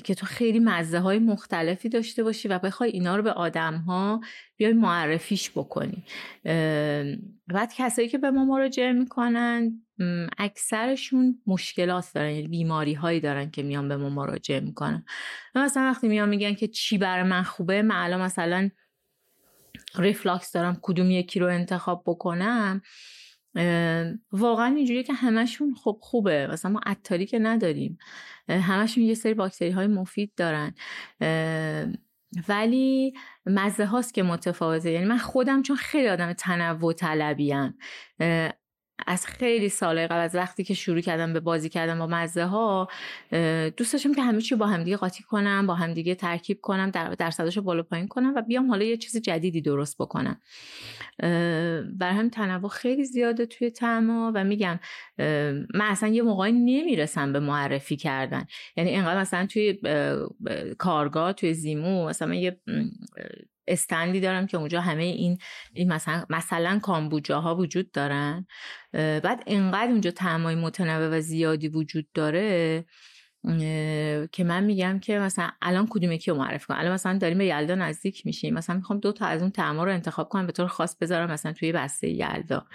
[0.00, 4.20] که تو خیلی مزه های مختلفی داشته باشی و بخوای اینا رو به آدم ها
[4.56, 6.04] بیای معرفیش بکنی.
[7.46, 9.72] بعد کسایی که به ما مراجعه می‌کنن
[10.38, 15.04] اکثرشون مشکلات دارن یعنی بیماری هایی دارن که میان به ما مراجعه می‌کنن.
[15.54, 18.70] مثلا وقتی میان میگن که چی برای من خوبه من مثلا
[19.94, 22.82] ریفلاکس دارم کدوم یکی رو انتخاب بکنم
[24.32, 27.98] واقعا اینجوریه که همشون خب خوبه مثلا ما عطاری که نداریم
[28.48, 30.74] همشون یه سری باکتری های مفید دارن
[32.48, 33.12] ولی
[33.46, 34.90] مزه هاست که متفاوته.
[34.90, 37.78] یعنی من خودم چون خیلی آدم تنوع طلبیم
[39.06, 42.88] از خیلی سالهای قبل از وقتی که شروع کردم به بازی کردم با مزه ها
[43.76, 47.58] دوست داشتم که همه چی با همدیگه قاطی کنم با همدیگه ترکیب کنم در درصدش
[47.58, 50.40] بالا پایین کنم و بیام حالا یه چیز جدیدی درست بکنم.
[51.98, 54.80] بر هم تنوع خیلی زیاده توی تما و میگم
[55.74, 58.46] من اصلا یه موقعی نمی‌رسم به معرفی کردن.
[58.76, 59.78] یعنی اینقدر مثلا توی
[60.78, 62.60] کارگاه توی زیمو مثلا یه
[63.68, 65.38] استندی دارم که اونجا همه این,
[65.72, 68.46] این مثلا مثلا کامبوجاها وجود دارن.
[68.92, 72.84] بعد انقدر اونجا تعمای متنوع و زیادی وجود داره
[74.32, 77.46] که من میگم که مثلا الان کدوم یکی رو معرفی کنم؟ الان مثلا داریم به
[77.46, 78.54] یلدا نزدیک میشیم.
[78.54, 81.52] مثلا می‌خوام دو تا از اون تعما رو انتخاب کنم به طور خاص بذارم مثلا
[81.52, 82.66] توی بسته یلدا.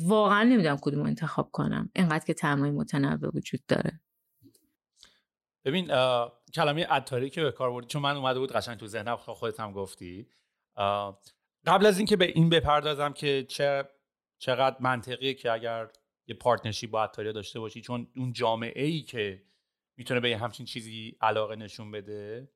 [0.00, 1.90] واقعا نمی‌دونم کدوم رو انتخاب کنم.
[1.94, 4.00] انقدر که تعمای متنوع وجود داره.
[5.64, 5.90] ببین
[6.54, 9.72] کلمه عطاری که به کار بردی چون من اومده بود قشنگ تو ذهنم خودت هم
[9.72, 10.26] گفتی.
[11.66, 13.88] قبل از اینکه به این بپردازم که چه
[14.38, 15.88] چقدر منطقیه که اگر
[16.26, 19.42] یه پارتنرشیپ با عطاری داشته باشی چون اون جامعه ای که
[19.96, 22.50] می‌تونه به همچین چیزی علاقه نشون بده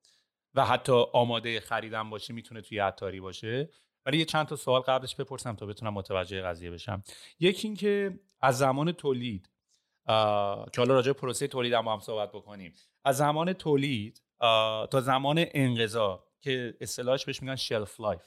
[0.55, 3.71] و حتی آماده خریدن باشه می‌تونه توی عطاری باشه.
[4.07, 7.03] ولی یه چند تا سوال قبلش بپرسم تا بتونم متوجه قضیه بشم.
[7.41, 9.51] یکی اینکه از زمان تولید
[10.07, 12.75] که حالا راجع پروسه تولید هم با هم صحبت بکنیم.
[13.05, 14.23] از زمان تولید
[14.91, 18.23] تا زمان انقضا که اصطلاحش بهش میگن shelf life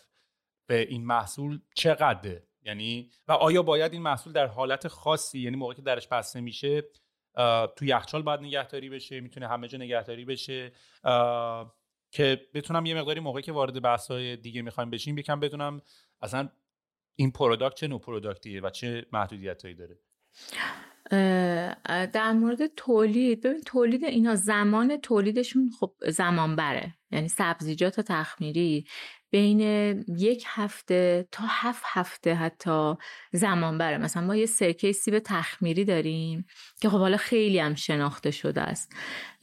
[0.68, 5.76] به این محصول چقدره؟ یعنی و آیا باید این محصول در حالت خاصی یعنی موقعی
[5.76, 6.84] که درش بسته میشه
[7.76, 10.72] تو یخچال باید نگهداری بشه می‌تونه همه جا نگهداری بشه
[12.12, 15.82] که بتونم یه مقداری موقعی که وارد بحث دیگه می‌خوایم بشیم یکم بدونم
[16.22, 16.50] اصلا
[17.16, 20.00] این product چه نوع product یه و چه محدودیت هایی داره؟
[22.14, 28.86] در مورد تولید ببین تولید اینا زمان تولیدشون خب زمان بره یعنی سبزیجات تخمیری
[29.30, 29.60] بین
[30.18, 32.94] یک هفته تا هفت هفته حتی
[33.32, 36.46] زمان بره مثلا ما یه سرکه سیب تخمیری داریم
[36.82, 38.96] که خب حالا خیلی هم شناخته شده است.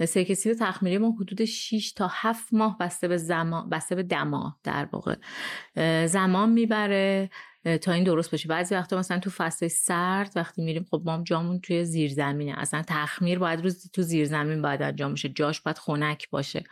[0.05, 4.57] سرکه سیب تخمیری ما حدود 6 تا 7 ماه بسته به زمان بسته به دما
[4.65, 5.17] در واقع.
[6.07, 7.31] زمان می‌بره.
[7.83, 11.61] تا این درست بشه بعضی وقتا مثلا تو فصل سرد وقتی میریم خب ما جامون
[11.61, 15.29] توی زیر زمینه اصلا تخمیر باید روز تو زیر زمین باید انجام بشه.
[15.29, 16.65] جاش باید خنک باشه.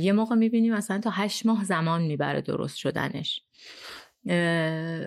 [0.00, 3.42] یه موقع می‌بینیم مثلا تا هشت ماه زمان می‌بره درست شدنش.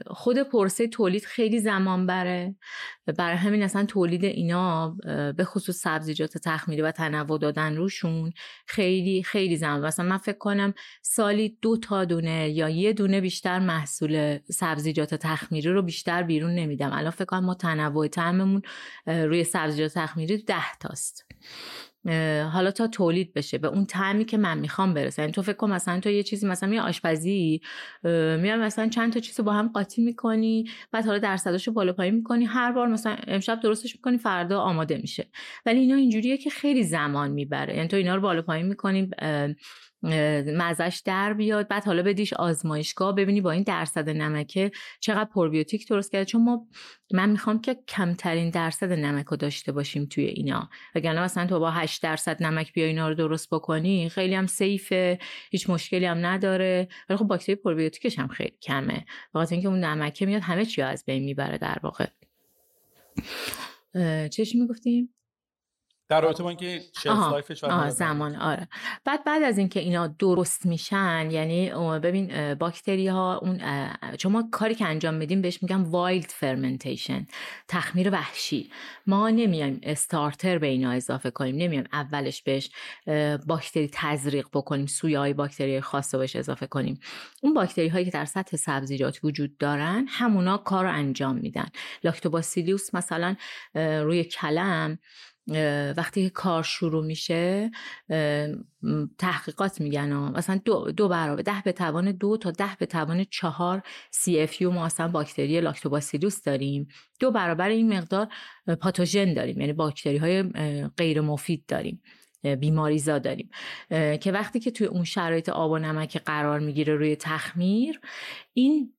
[0.07, 2.55] خود پرسه تولید خیلی زمان بره
[3.17, 4.97] برای همین اصلا تولید اینا
[5.38, 8.32] به خصوص سبزیجات تخمیری و تنوع دادن روشون
[8.65, 13.59] خیلی خیلی زمان مثلا من فکر کنم سالی دو تا دونه یا یه دونه بیشتر
[13.59, 16.93] محصول سبزیجات تخمیری رو بیشتر بیرون نمیدم.
[16.93, 18.61] الان فکر کنم ما تنوع تعممون
[19.07, 21.26] روی سبزیجات تخمیری ده تاست.
[22.53, 25.22] حالا تا تولید بشه به اون تعمی که من می‌خوام برسه.
[25.22, 27.62] یعنی تو فکر کن مثلا تو یه چیزی مثلا یه آشپزی
[28.03, 32.45] میای مثلا چند تا چیز با هم قاطی می‌کنی بعد حالا درصداشو بالا پایین می‌کنی.
[32.45, 35.28] هر بار مثلا امشب درستش می‌کنی فردا آماده میشه.
[35.66, 37.76] ولی اینا اینجوریه که خیلی زمان می‌بره.
[37.76, 39.10] یعنی تو اینا رو بالا پایین می‌کنی
[40.03, 41.67] مزش در بیاد.
[41.67, 46.25] بعد حالا بدیش آزمایشگاه ببینی با این درصد نمکه چقدر پروبیوتیک درست کرده.
[46.25, 46.67] چون ما
[47.13, 50.69] من می‌خوام که کمترین درصد نمک رو داشته باشیم توی اینا.
[50.95, 55.19] وگرنه مثلا تو با 8 درصد نمک بیا اینا رو درست بکنی خیلی هم سیفه
[55.51, 56.87] هیچ مشکلی هم نداره.
[57.09, 59.05] ولی خب باکتری پروبیوتیکش هم خیلی کمه.
[59.33, 62.05] بخاطر اینکه اون نمکه میاد همه چی از بین می‌بره در واقع.
[64.27, 65.13] چش می‌گفتیم؟
[66.10, 68.68] در رابطه با اینکه لایفش زمان آره.
[69.05, 71.70] بعد بعد از اینکه اینا درست میشن یعنی
[72.03, 73.62] ببین باکتری ها اون
[74.18, 77.25] چون ما کاری که انجام میدیم بهش میگم wild fermentation
[77.68, 78.72] تخمیر وحشی.
[79.07, 82.72] ما نمیایم starter به اینا اضافه کنیم نمیایم اولش بهش
[83.47, 86.99] باکتری تزریق بکنیم سویه‌های باکتری خاص بهش اضافه کنیم.
[87.43, 91.68] اون باکتری هایی که در سطح سبزیجات وجود دارن همونا کار رو انجام میدن.
[92.03, 93.36] لاکتوباسیلیوس مثلا
[93.76, 94.99] روی کلم
[95.97, 97.71] وقتی کار شروع میشه
[99.17, 103.81] تحقیقات میگن مثلا دو, دو برابر ده به توان دو تا ده به توان چهار
[104.11, 106.87] سی اف ما اصلا باکتری لاکتوباسیلوس داریم.
[107.19, 108.27] دو برابر این مقدار
[108.81, 110.43] پاتوژن داریم یعنی باکتری های
[110.97, 112.01] غیر مفید داریم
[112.59, 113.49] بیماریزا داریم.
[113.89, 117.99] که وقتی که توی اون شرایط آب و نمک قرار می‌گیره روی تخمیر
[118.53, 118.93] این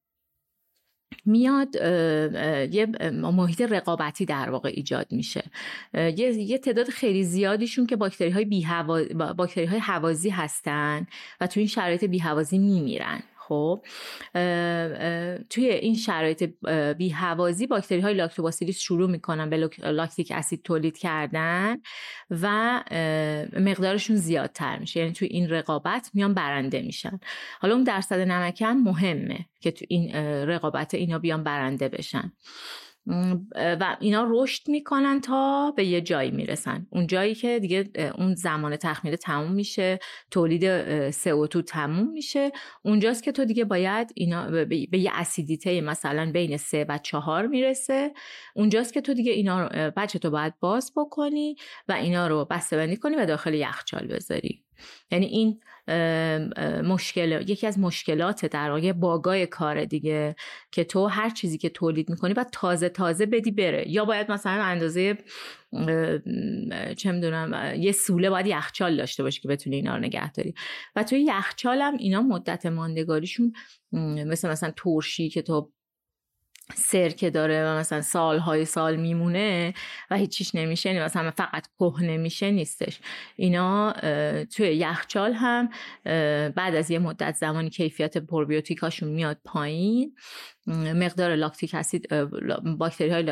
[1.26, 1.76] میاد
[2.74, 5.42] یه محیط رقابتی در واقع ایجاد میشه.
[5.94, 8.66] یه, تعداد خیلی زیادیشون که باکتری های, بی
[9.36, 11.06] باکتری های هوازی هستن
[11.40, 13.22] و تو این شرایط بیهوازی میمیرن.
[13.50, 13.80] خب
[15.50, 16.42] توی این شرایط
[16.98, 21.76] بی هوازی باکتری های لاکتوباسیلیس شروع می‌کنن به لاکتیک اسید تولید کردن
[22.30, 22.80] و
[23.60, 25.00] مقدارشون زیادتر میشه.
[25.00, 27.20] یعنی توی این رقابت میان برنده میشن.
[27.60, 30.14] حالا اون درصد نمکن مهمه که تو این
[30.46, 32.32] رقابت اینا بیان برنده بشن.
[33.54, 36.86] و اینا رشد می‌کنن تا به یه جایی می‌رسن.
[36.90, 39.98] اون جایی که دیگه اون زمان تخمیر تموم میشه
[40.30, 40.62] تولید
[41.10, 42.50] CO2 تموم میشه.
[42.82, 48.12] اونجاست که تو دیگه باید اینا به یه اسیدیته مثلا بین سه و چهار می‌رسه.
[48.54, 51.56] اونجاست که تو دیگه اینا رو بچه تو باید باز بکنی
[51.88, 54.64] و اینا رو بسته بندی کنی و داخل یخچال بذاری.
[55.10, 55.60] یعنی این
[56.84, 60.36] مشکل یکی از مشکلات در واقع باگای کار دیگه
[60.72, 63.88] که تو هر چیزی که تولید می‌کنی و تازه تازه بدی بره.
[63.88, 65.18] یا باید مثلا اندازه
[66.96, 70.54] چه می‌دونم یه سوله باید یخچال داشته باشی که بتونی اینا رو نگه داری.
[70.96, 73.52] و توی یخچال هم اینا مدت ماندگاریشون
[74.26, 75.72] مثل مثلا ترشی که تو
[76.74, 79.74] سرکه داره و مثلا سالهای سال میمونه
[80.10, 83.00] و هیچیش نمیشه یعنی مثلا فقط کهنه میشه نیستش.
[83.36, 83.92] اینا
[84.44, 85.68] توی یخچال هم
[86.50, 90.14] بعد از یه مدت زمانی کیفیت پروبیوتیکاشون میاد پایین.
[90.94, 92.08] مقدار لاکتیک اسید
[92.78, 93.22] باکتری های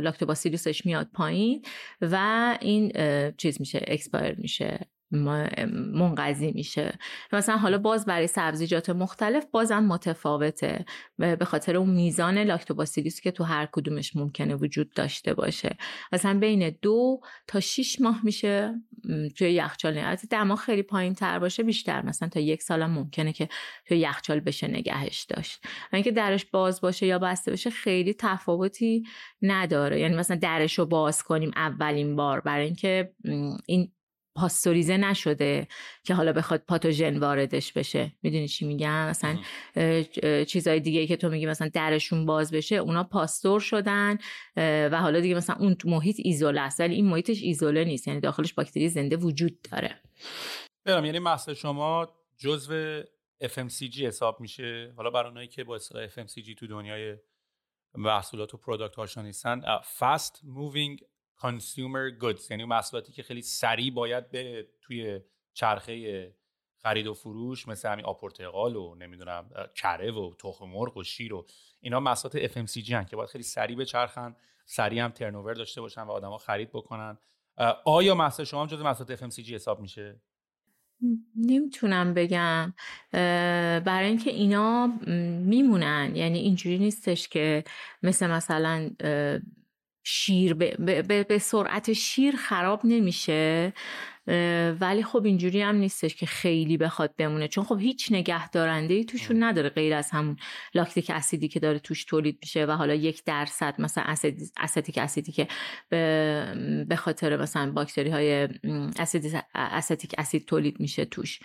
[0.00, 1.64] لاکتوباسیلیسش میاد پایین
[2.00, 2.92] و این
[3.36, 4.86] چیز میشه expire میشه.
[5.12, 6.98] منقضی میشه.
[7.32, 10.84] مثلا حالا باز برای سبزیجات مختلف بازم متفاوته.
[11.18, 15.76] به خاطر اون میزان لاکتوباسیلیس که تو هر کدومش ممکنه وجود داشته باشه.
[16.12, 18.74] مثلا بین دو تا شیش ماه میشه
[19.36, 22.02] توی یخچال نگه دما خیلی پایین تر باشه بیشتر.
[22.02, 23.48] مثلا تا یک سال ممکنه که
[23.86, 25.64] توی یخچال بشه نگهش داشت.
[25.92, 29.02] و اینکه درش باز باشه یا بسته باشه خیلی تفاوتی
[29.42, 30.00] نداره.
[30.00, 33.12] یعنی مثلا درش رو باز کنیم اولین بار برای اینکه
[33.66, 33.92] این
[34.34, 35.68] پاستوریزه نشده
[36.04, 38.12] که حالا بخواد پاتوژن واردش بشه.
[38.22, 39.38] می‌دونی چی میگم؟ مثلا
[40.44, 44.18] چیزای دیگه که تو میگی مثلا درشون باز بشه اونا پاستور شدن
[44.56, 46.80] و حالا دیگه مثلا اون محیط ایزوله است.
[46.80, 48.08] ولی این محیطش ایزوله نیست.
[48.08, 50.00] یعنی داخلش باکتری زنده وجود داره.
[50.84, 51.04] برم.
[51.04, 52.08] یعنی محصول شما
[52.38, 53.02] جزو
[53.42, 57.16] FMCG حساب میشه؟ حالا برای اونایی که با اصطلاح FMCG تو دنیای
[57.94, 59.62] محصولات و product هاشون نیستن
[59.98, 61.11] fast moving
[61.42, 65.20] consumer goods یعنی محصولاتی که خیلی سریع باید به توی
[65.54, 66.34] چرخه
[66.82, 71.46] خرید و فروش مثل همین آپورتقال و نمی‌دونم کره و تخم مرغ و شیر و
[71.80, 76.02] اینا محصولات FMCG هن که باید خیلی سریع به چرخن سریع هم ترنوور داشته باشن
[76.02, 77.18] و آدما خرید بکنن.
[77.84, 80.20] آیا محصول شما هم جز محصولات FMCG حساب میشه؟
[81.36, 82.74] نمی‌تونم بگم.
[83.84, 84.86] برای اینکه اینا
[85.46, 86.12] میمونن.
[86.16, 87.64] یعنی اینجوری نیستش که
[88.02, 88.90] مثل مثلا
[90.04, 93.72] شیر به, به, به سرعت شیر خراب نمیشه.
[94.80, 97.48] ولی خب اینجوری هم نیستش که خیلی بخواد بمونه.
[97.48, 100.36] چون خب هیچ نگه دارنده ای توشون نداره غیر از همون
[100.74, 104.04] لاکتیک اسیدی که داره توش تولید میشه و حالا یک درصد مثلا
[104.56, 105.48] استیک اسیدی که
[106.88, 108.48] به خاطر مثلا باکتری های
[109.58, 111.40] استیک اسید تولید میشه توش.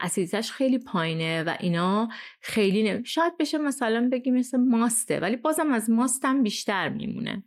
[0.00, 2.08] اسیدیتش خیلی پایینه و اینا
[2.40, 3.06] خیلی نمی...
[3.06, 7.42] شاید بشه مثلا بگیم مثل ماسته ولی بازم از ماستم بیشتر میمونه.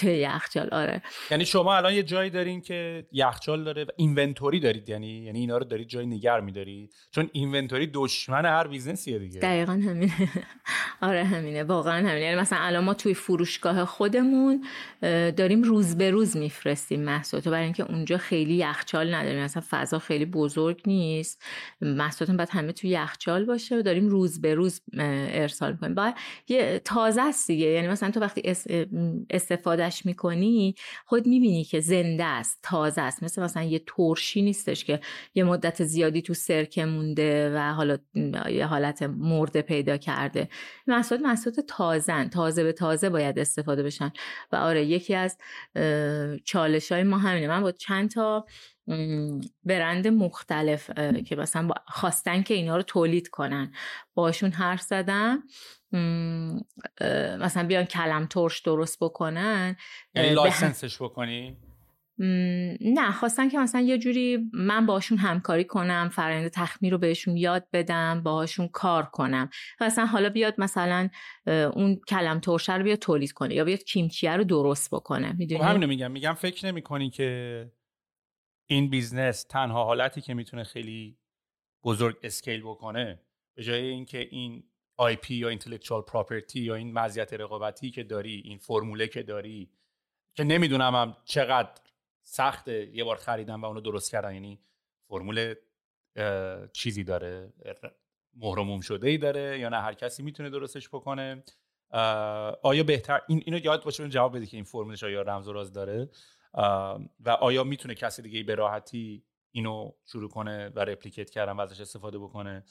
[0.00, 1.02] توی یخچال آره.
[1.30, 5.58] یعنی شما الان یه جایی دارین که یخچال داره و inventory دارید یعنی یعنی اینا
[5.58, 6.94] رو دارید جایی نگه میدارید.
[7.10, 9.40] چون inventory دشمن هر بیزنسیه دیگه.
[9.40, 10.12] دقیقا همینه.
[11.02, 12.20] آره همینه واقعا همینه.
[12.20, 14.64] یعنی مثلا الان ما توی فروشگاه خودمون
[15.36, 19.42] داریم روز به روز میفرستیم محصولات برای اینکه اونجا خیلی یخچال نداریم.
[19.42, 21.42] مثلا فضا خیلی بزرگ نیست.
[21.80, 25.94] محصولات باید همه توی یخچال باشه و داریم روز به روز ارسال می‌کنیم.
[25.94, 26.14] باید
[26.48, 27.66] یه تازه است دیگه.
[27.66, 28.42] یعنی مثلا تو وقتی
[29.30, 30.74] استفادهش می‌کنی
[31.06, 35.00] خود می‌بینی که زنده است تازه است مثل مثلا یه ترشی نیستش که
[35.34, 37.98] یه مدت زیادی تو سرکه مونده و حالا
[38.50, 40.48] یه حالت مرده پیدا کرده.
[40.86, 44.12] محصولات محصولات تازن تازه به تازه باید استفاده بشن.
[44.52, 45.38] و آره یکی از
[46.44, 47.48] چالش های ما همینه.
[47.48, 48.46] من با چند تا
[49.64, 50.90] برند مختلف
[51.26, 53.72] که مثلا خواستن که اینا رو تولید کنن.
[54.14, 55.42] باشون حرف زدم.
[57.40, 59.76] مثلا بیان کلم ترش درست بکنن.
[60.14, 61.56] یعنی لایسنسش بکنی؟
[62.80, 67.66] نه خواستن که مثلا یه جوری من باشون همکاری کنم فرآیند تخمیر رو بهشون یاد
[67.72, 69.50] بدم باهاشون کار کنم
[69.80, 71.08] مثلا حالا بیاد مثلا
[71.46, 75.68] اون کلم ترشه رو بیاد تولید کنه یا بیاد کیمچیه رو درست بکنه می‌دونی؟ خب
[75.68, 77.72] همینو میگم میگم فکر نمی کنی که
[78.66, 81.18] این business تنها حالتی که می‌تونه خیلی
[81.84, 83.20] بزرگ scale بکنه؟
[83.56, 84.64] به جای اینکه این
[84.96, 89.70] IP یا intellectual property یا این مزیت رقابتی که داری این فرموله که داری
[90.34, 91.70] که نمی‌دونم هم چقدر
[92.30, 92.90] سخته.
[92.96, 94.60] یه بار خریدن و اونو درست کردن یعنی
[95.08, 95.54] فرمول
[96.72, 97.52] چیزی داره.
[98.36, 101.44] مهرموم شده ای داره یا نه؟ هر کسی می‌تونه درستش بکنه.
[102.62, 105.72] آیا بهتر؟ این اینو یاد باشه جواب بده که این فرمولش آیا رمز و راز
[105.72, 106.10] داره.
[107.20, 111.80] و آیا می‌تونه کسی دیگه به راحتی اینو شروع کنه و replicate کردن و ازش
[111.80, 112.64] استفاده بکنه؟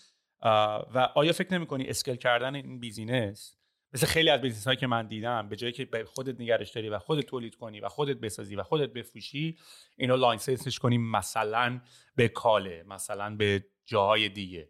[0.94, 3.57] و آیا فکر نمی‌کنی scale کردن این business
[3.94, 7.00] مثل خیلی از بیزینس هایی که من دیدم به جایی که خودت نگرش داری و
[7.00, 9.58] خودت تولید کنی و خودت بسازی و خودت بفروشی
[9.96, 11.82] اینو license ش کنی مثلا
[12.16, 14.70] به کاله مثلا به جاهای دیگه.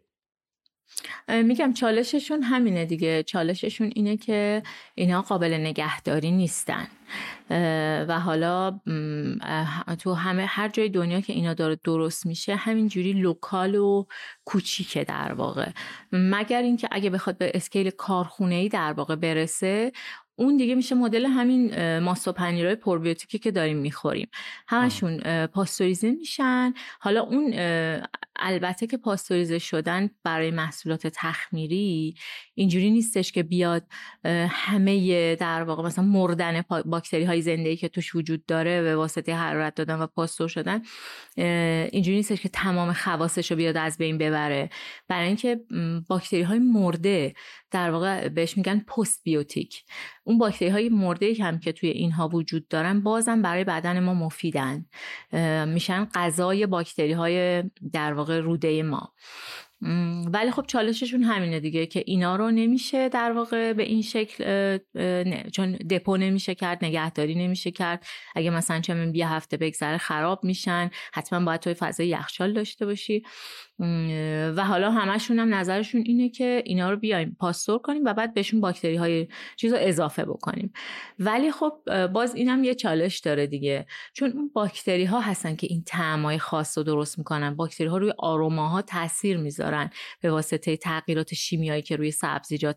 [1.28, 3.22] میگم چالششون همینه دیگه.
[3.22, 4.62] چالششون اینه که
[4.94, 6.88] اینا قابل نگهداری نیستن.
[8.08, 8.80] و حالا
[9.98, 14.04] تو همه هر جای دنیا که اینا داره درست میشه همینجوری local و
[14.44, 15.70] کوچیکه در واقع.
[16.12, 19.92] مگر اینکه اگه بخواد به اسکیل کارخونه ای در واقع برسه
[20.38, 24.28] اون دیگه میشه مدل همین ماست و پنیرهای پروبیوتیکی که داریم می‌خوریم.
[24.68, 26.74] همشون پاستوریزه میشن.
[27.00, 27.54] حالا اون
[28.36, 32.14] البته که پاستوریزه شدن برای محصولات تخمیری
[32.54, 33.84] اینجوری نیستش که بیاد
[34.50, 39.74] همه در واقع مثلا مردن باکتری های زنده که توش وجود داره به واسطه حرارت
[39.74, 40.82] دادن و پاستور شدن
[41.92, 44.70] اینجوری نیستش که تمام خواصش رو بیاد از بین ببره.
[45.08, 45.60] برای اینکه
[46.08, 47.34] باکتری های مرده
[47.70, 49.84] در واقع بهش میگن پست بیوتیک
[50.24, 54.84] اون باکتری های مرده هم که توی اینها وجود دارن بازم برای بدن ما مفیدن.
[55.66, 57.62] میشن غذای باکتری های
[57.92, 59.12] در واقع روده ما.
[60.32, 64.44] ولی خب چالششون همینه دیگه که اینا رو نمیشه در واقع به این شکل
[64.94, 68.06] نه چون دپو نمیشه کرد نگهداری نمیشه کرد.
[68.34, 73.22] اگه مثلا چه یه هفته بگذره خراب میشن حتما باید توی فضای یخچال داشته باشی.
[74.56, 78.60] و حالا همشون هم نظرشون اینه که اینا رو بیایم پاستور کنیم و بعد بهشون
[78.60, 80.72] باکتری های چیز رو اضافه بکنیم.
[81.18, 83.86] ولی خب باز اینم یه چالش داره دیگه.
[84.12, 87.56] چون اون باکتری ها هستن که این طعمای خاص رو درست می‌کنن.
[87.56, 89.38] باکتری ها روی آروماها تاثیر
[89.68, 89.90] می‌ذارن
[90.20, 92.76] به واسطه تغییرات شیمیایی که روی سبزیجات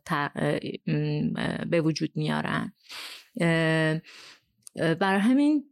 [1.70, 2.74] به وجود میارن.
[4.76, 5.71] برای همین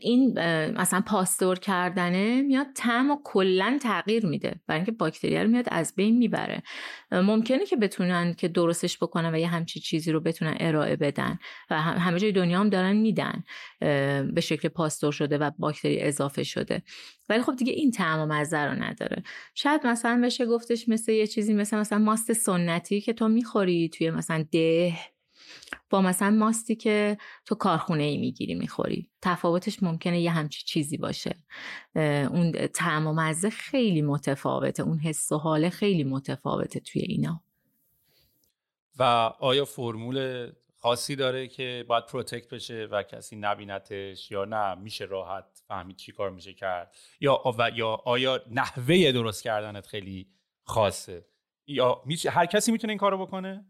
[0.00, 0.38] این
[0.70, 4.60] مثلا پاستور کردنه میاد طعم و کلا تغییر میده.
[4.66, 6.62] برای اینکه باکتریا رو میاد از بین می‌بره.
[7.12, 11.38] ممکنه که بتونن که درستش بکنن و یه همچی چیزی رو بتونن ارائه بدن
[11.70, 13.44] و همه جای دنیا هم دارن میدن
[14.34, 16.82] به شکل پاستور شده و باکتری اضافه شده.
[17.28, 19.22] ولی خب دیگه این طعم و مزه رو نداره.
[19.54, 24.10] شاید مثلا بشه گفتش مثل یه چیزی مثل مثلا ماست سنتی که تو می‌خوری توی
[24.10, 24.94] مثلا ده
[25.90, 29.10] با مثلا ماستی که تو کارخونه ای می‌گیری می‌خوری.
[29.22, 31.42] تفاوتش ممکنه یه همچی چیزی باشه.
[32.30, 34.82] اون طعم و مزه خیلی متفاوته.
[34.82, 37.42] اون حس و حاله خیلی متفاوته توی اینا.
[38.98, 39.02] و
[39.40, 45.62] آیا فرمول خاصی داره که باید protect بشه و کسی نبینتش یا نه؟ میشه راحت
[45.68, 47.42] فهمید چی کار میشه کرد؟ یا
[47.74, 50.28] یا آیا نحوه درست کردنت خیلی
[50.62, 51.26] خاصه؟
[51.66, 53.64] یا هر کسی می‌تونه این کارو بکنه؟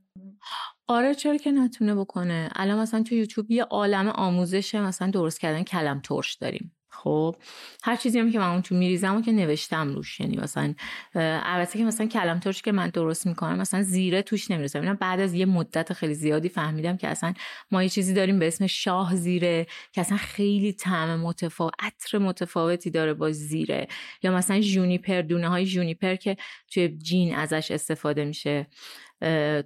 [0.86, 5.62] آره چرا که نتونه بکنه؟ الان مثلا تو یوتیوب یه عالم آموزش مثلا درست کردن
[5.62, 6.76] کلم ترش داریم.
[6.90, 7.36] خب
[7.84, 10.20] هر چیزی هم که من اون تو میریزم و که نوشتم روش.
[10.20, 10.74] یعنی مثلا
[11.14, 14.80] البته که مثلا کلم ترش که من درست می‌کنم مثلا زیره توش نمیریزم.
[14.80, 17.34] اینا بعد از یه مدت خیلی زیادی فهمیدم که اصلا
[17.70, 22.90] ما یه چیزی داریم به اسم شاه زیره که اصلا خیلی طعم متفاوت عطر متفاوتی
[22.90, 23.88] داره با زیره.
[24.22, 26.36] یا مثلا جونیپر دونه های جونیپر که
[26.72, 28.66] توی جین ازش استفاده میشه.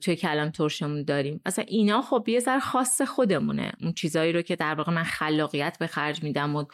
[0.01, 1.41] توی کلم ترشمون داریم.
[1.47, 3.73] اصلا اینا خب یه ذره خاص خودمونه.
[3.81, 6.65] اون چیزایی رو که در واقع من خلاقیت به خرج میدم و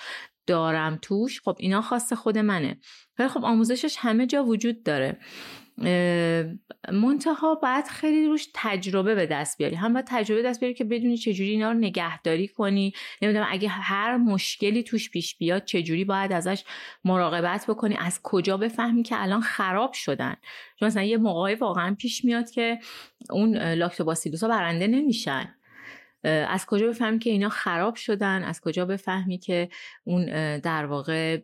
[0.46, 2.80] دارم توش خب اینا خاص خود منه.
[3.18, 5.18] ولی خب آموزشش همه جا وجود داره.
[6.92, 9.76] منتها باید خیلی روش تجربه به دست بیاری.
[9.76, 12.92] هم باید تجربه دست بیاری که بدونی چجوری اینا رو نگهداری کنی.
[13.22, 16.64] نمی‌دونم اگه هر مشکلی توش پیش بیاد چجوری باید ازش
[17.04, 17.96] مراقبت بکنی.
[17.96, 20.36] از کجا بفهمی که الان خراب شدن.
[20.80, 22.78] چون مثلا یه موقعی واقعا پیش میاد که
[23.30, 25.54] اون لاکتوباسیلوس ها برنده نمیشن.
[26.24, 29.68] از کجا بفهمی که اینا خراب شدن؟ از کجا بفهمی که
[30.04, 30.26] اون
[30.58, 31.38] در واقع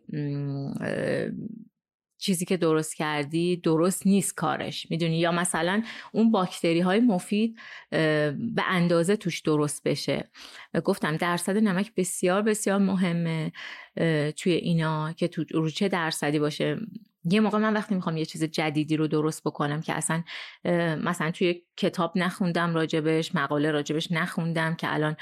[2.21, 7.59] چیزی که درست کردی درست نیست کارش می‌دونی؟ یا مثلا اون باکتری های مفید
[7.89, 10.29] به اندازه توش درست بشه.
[10.83, 13.51] گفتم درصد نمک بسیار بسیار مهمه
[14.37, 16.77] توی اینا که تو رو چه درصدی باشه.
[17.25, 20.23] یه موقع من وقتی می‌خوام یه چیز جدیدی رو درست بکنم که اصلا
[21.03, 25.15] مثلا توی کتاب نخوندم راجبش مقاله راجبش نخوندم که الان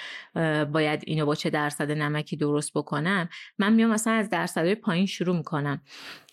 [0.66, 5.38] باید اینو با چه درصد نمکی درست بکنم من میام مثلا از درصدهای پایین شروع
[5.38, 5.82] می‌کنم.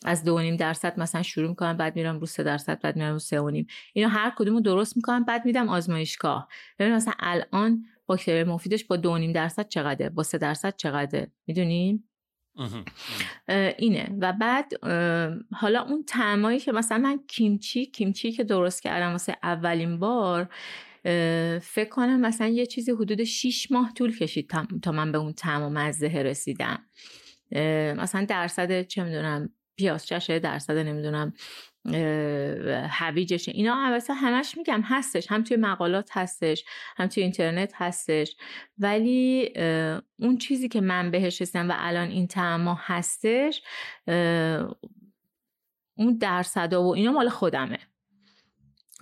[0.04, 3.18] از دو نیم درصد مثلا شروع می‌کنم بعد میرم رو سه درصد بعد میرم رو
[3.18, 3.66] سه و نیم.
[3.92, 6.48] اینو هر کدومو درست می‌کنم بعد میدم آزمایشگاه.
[6.78, 12.08] ببین مثلا الان باکتری مفیدش با دو نیم درصد چقدره؟ با سه درصد چقدره؟ می‌دونیم
[13.78, 14.16] اینه.
[14.20, 14.72] و بعد
[15.52, 20.48] حالا اون تعمایی که مثلا من کیمچی کیمچی که درست کردم واسه اولین بار
[21.62, 24.50] فکر کنم مثلا یه چیزی حدود 6 ماه طول کشید
[24.82, 26.78] تا من به اون تعم و مزه رسیدم.
[27.96, 31.32] مثلا درصد چه می‌دونم پیازچشه درصد نمی‌دونم
[32.90, 33.48] هویجش.
[33.48, 35.32] اینا البته همش میگم هستش.
[35.32, 36.64] هم توی مقالات هستش
[36.96, 38.36] هم توی اینترنت هستش.
[38.78, 39.52] ولی
[40.18, 43.62] اون چیزی که من بهش رسیدم و الان این تعما هستش
[45.98, 47.78] اون درصدا و اینا مال خودمه.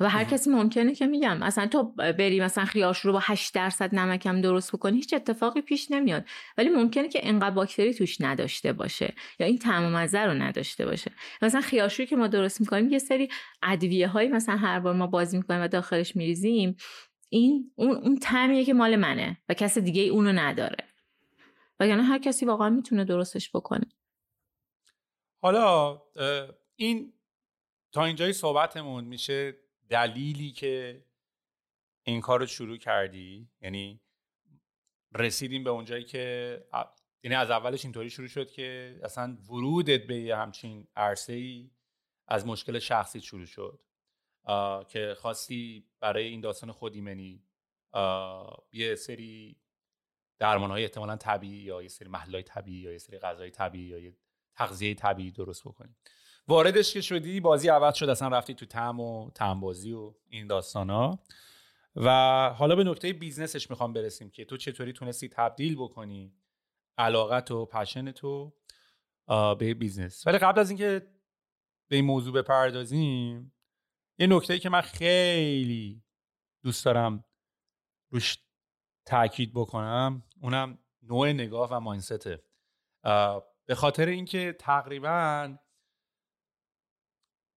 [0.00, 3.94] و هر کسی ممکنه که میگم اصلا تو بری مثلا خیارش رو با 8 درصد
[3.94, 6.24] نمکم درست بکنی هیچ اتفاقی پیش نمیاد.
[6.58, 11.10] ولی ممکنه که انقدر باکتری توش نداشته باشه یا این طعم مزه رو نداشته باشه.
[11.42, 13.28] مثلا خیارشویی که ما درست می‌کنیم یه سری
[13.62, 16.76] ادویه هایی مثلا هر بار ما بازی می‌کنیم و داخلش میریزیم
[17.28, 20.84] این اون اون طعمیه که مال منه و کس دیگه اونو نداره.
[21.80, 23.86] وگرنه هر کسی واقعا می‌تونه درستش بکنه.
[25.42, 26.02] حالا
[26.76, 27.12] این
[27.92, 31.04] تا اینجای صحبتمون میشه دلیلی که
[32.02, 34.00] این کار رو شروع کردی؟ یعنی
[35.14, 36.66] رسیدیم به اونجایی که
[37.22, 41.70] یعنی از اولش اینطوری شروع شد که اصلا ورودت به همچین عرصه ای
[42.28, 43.80] از مشکل شخصی شروع شد.
[44.88, 47.42] که خواستی برای این داستان خودیمنی
[48.72, 49.56] یه سری
[50.38, 53.98] درمان های احتمالا طبیعی یا یه سری محل طبیعی یا یه سری غذای طبیعی یا
[53.98, 54.16] یه
[54.56, 55.96] تغذیه طبیعی درست بکنی.
[56.48, 60.46] واردش که شدی بازی عوض شد اصلا رفتی تو تم و تم بازی و این
[60.46, 61.18] داستان ها
[61.96, 62.08] و
[62.58, 66.32] حالا به نکته business ش می‌خوام برسیم که تو چطوری تونستی تبدیل بکنی
[66.98, 68.54] علاقت و passion تو
[69.58, 70.26] به business.
[70.26, 71.06] ولی قبل از اینکه
[71.88, 73.52] به این موضوع بپردازیم
[74.18, 76.04] یه نکته که من خیلی
[76.62, 77.24] دوست دارم
[78.10, 78.38] روش
[79.06, 82.44] تاکید بکنم اونم نوع نگاه و mindset ه
[83.66, 85.56] به خاطر اینکه تقریبا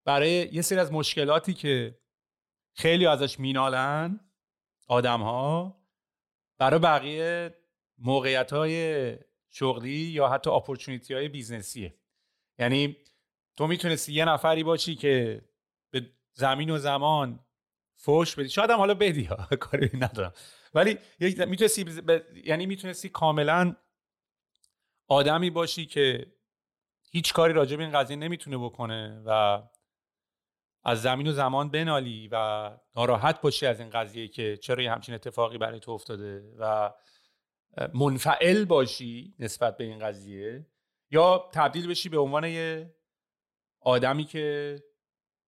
[0.08, 2.00] برای یه سری از مشکلاتی که
[2.74, 4.20] خیلی ازش مینالن
[4.88, 5.78] آدم ها
[6.58, 7.56] برای بقیه
[7.98, 9.18] موقعیت های
[9.50, 11.96] شغلی یا حتی اپورچونیتی های بیزنسیه
[12.60, 12.98] یعنی
[13.58, 15.42] تو می‌تونستی یه نفری باشی که
[15.92, 17.40] به زمین و زمان
[17.96, 18.50] فوش بدی.
[18.50, 20.34] شاید هم حالا بدی ها کاری ندارم.
[20.74, 20.98] ولی
[21.48, 21.86] می‌تونستی
[22.46, 23.76] یعنی می‌تونستی کاملا
[25.08, 26.34] آدمی باشی که
[27.12, 29.62] هیچ کاری راجع به این قضیه نمی‌تونه بکنه و
[30.88, 35.16] از زمین و زمان بنالی و ناراحت باشی از این قضیه که چرا یه همچین
[35.16, 36.94] اتفاقی برای تو افتاده و
[37.94, 40.66] منفعل باشی نسبت به این قضیه
[41.12, 42.96] یا تبدیل بشی به عنوان یه
[43.82, 44.76] آدمی که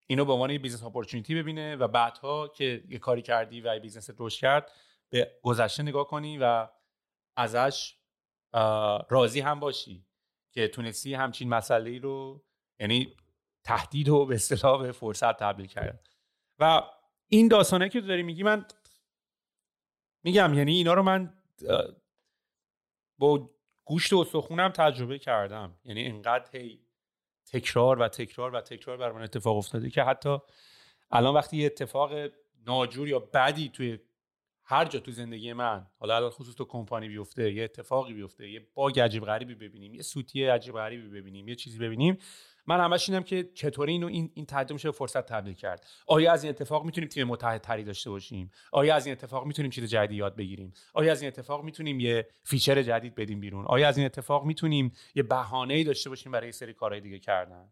[0.07, 3.79] اینو به عنوان یه business opportunity ببینه و بعدها که یه کاری کردی و یه
[3.79, 4.71] business رشد کرد
[5.09, 6.67] به گذشته نگاه کنی و
[7.35, 7.95] ازش
[9.09, 10.05] راضی هم باشی
[10.51, 12.43] که تونستی همچین مسئله رو
[12.79, 13.15] یعنی
[13.69, 15.99] تهدید و به اصطلاح به فرصت تبدیل کردن.
[16.59, 16.81] و
[17.27, 18.65] این داستانه که تو داری میگی من
[20.23, 21.33] میگم یعنی اینا رو من
[23.17, 23.49] با
[23.85, 25.75] گوشت و استخونم تجربه کردم.
[25.83, 26.85] یعنی انقدر هی
[27.45, 30.37] تکرار و تکرار و تکرار بر من اتفاق افتاده که حتی
[31.11, 32.11] الان وقتی یه اتفاق
[32.65, 33.99] ناجور یا بدی توی
[34.63, 38.67] هر جا تو زندگی من حالا الان خصوص تو کمپانی بیفته یه اتفاقی بیفته یه
[38.73, 42.17] bug عجیب غریبی ببینیم یه سوتی عجیب غریبی ببینیم یه چیزی ببینیم
[42.69, 45.87] من همش اینم که چطوری اینو این این تبدیل میشه فرصت تبدیل کرد.
[46.07, 49.71] آیا از این اتفاق می‌تونیم تیم متحد تری داشته باشیم؟ آیا از این اتفاق می‌تونیم
[49.71, 53.87] چیز جدید یاد بگیریم؟ آیا از این اتفاق می‌تونیم یه feature جدید بدیم بیرون؟ آیا
[53.87, 57.71] از این اتفاق می‌تونیم یه بهانه ای داشته باشیم برای سری کارهای دیگه کردن؟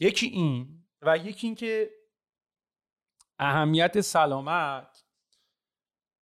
[0.00, 1.90] یکی این و یکی این که
[3.38, 5.04] اهمیت سلامت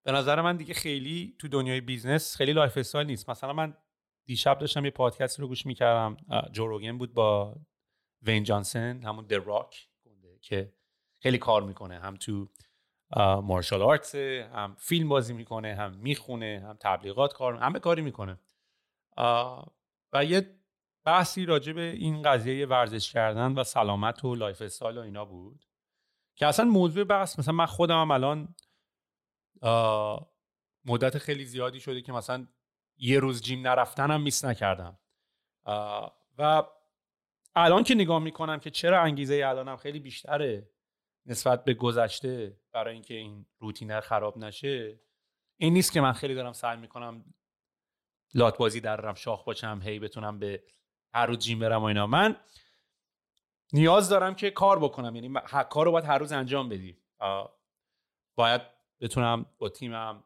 [0.04, 3.30] به نظر من دیگه خیلی تو دنیای business خیلی lifestyle نیست.
[3.30, 3.76] مثلا من
[4.26, 6.16] دیشب داشتم یه پادکست رو گوش می‌کردم.
[6.52, 7.56] جو روگن بود با
[8.22, 9.88] دواین جانسون همون د راک
[10.40, 10.72] که
[11.22, 11.98] خیلی کار می‌کنه.
[11.98, 12.48] هم تو
[13.42, 18.40] martial arts هم فیلم بازی می‌کنه هم می‌خونه هم تبلیغات کار همه کاری می‌کنه.
[20.12, 20.56] و یه
[21.04, 25.64] بحثی راجع به این قضیه ورزش کردن و سلامت و lifestyle و اینا بود
[26.36, 28.54] که اصلا موضوع بحث مثلا من خودم هم الان
[30.84, 32.46] مدت خیلی زیادی شده که مثلا
[32.98, 34.98] یه روز gym نرفتنم miss نکردم.
[36.38, 36.62] و
[37.54, 40.70] الان که نگاه می‌کنم که چرا انگیزه الانم خیلی بیشتره
[41.26, 45.00] نسبت به گذشته برای اینکه این روتینر خراب نشه
[45.56, 47.34] این نیست که من خیلی دارم سعی می‌کنم
[48.34, 50.62] لات بازی درم شاخ باشم هی بتونم به
[51.14, 52.06] هر روز gym برم و اینا.
[52.06, 52.36] من
[53.72, 55.40] نیاز دارم که کار بکنم یعنی
[55.70, 56.98] کار رو باید هر روز انجام بدی.
[58.34, 58.62] باید
[59.00, 60.24] بتونم با تیمم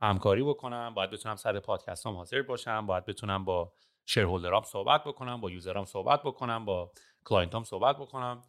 [0.00, 3.72] همکاری بکنم باید بتونم سر پادکست هم حاضر باشم باید بتونم با
[4.06, 6.92] shareholder ام صحبت بکنم با user ام صحبت بکنم با
[7.24, 8.42] client ام صحبت بکنم.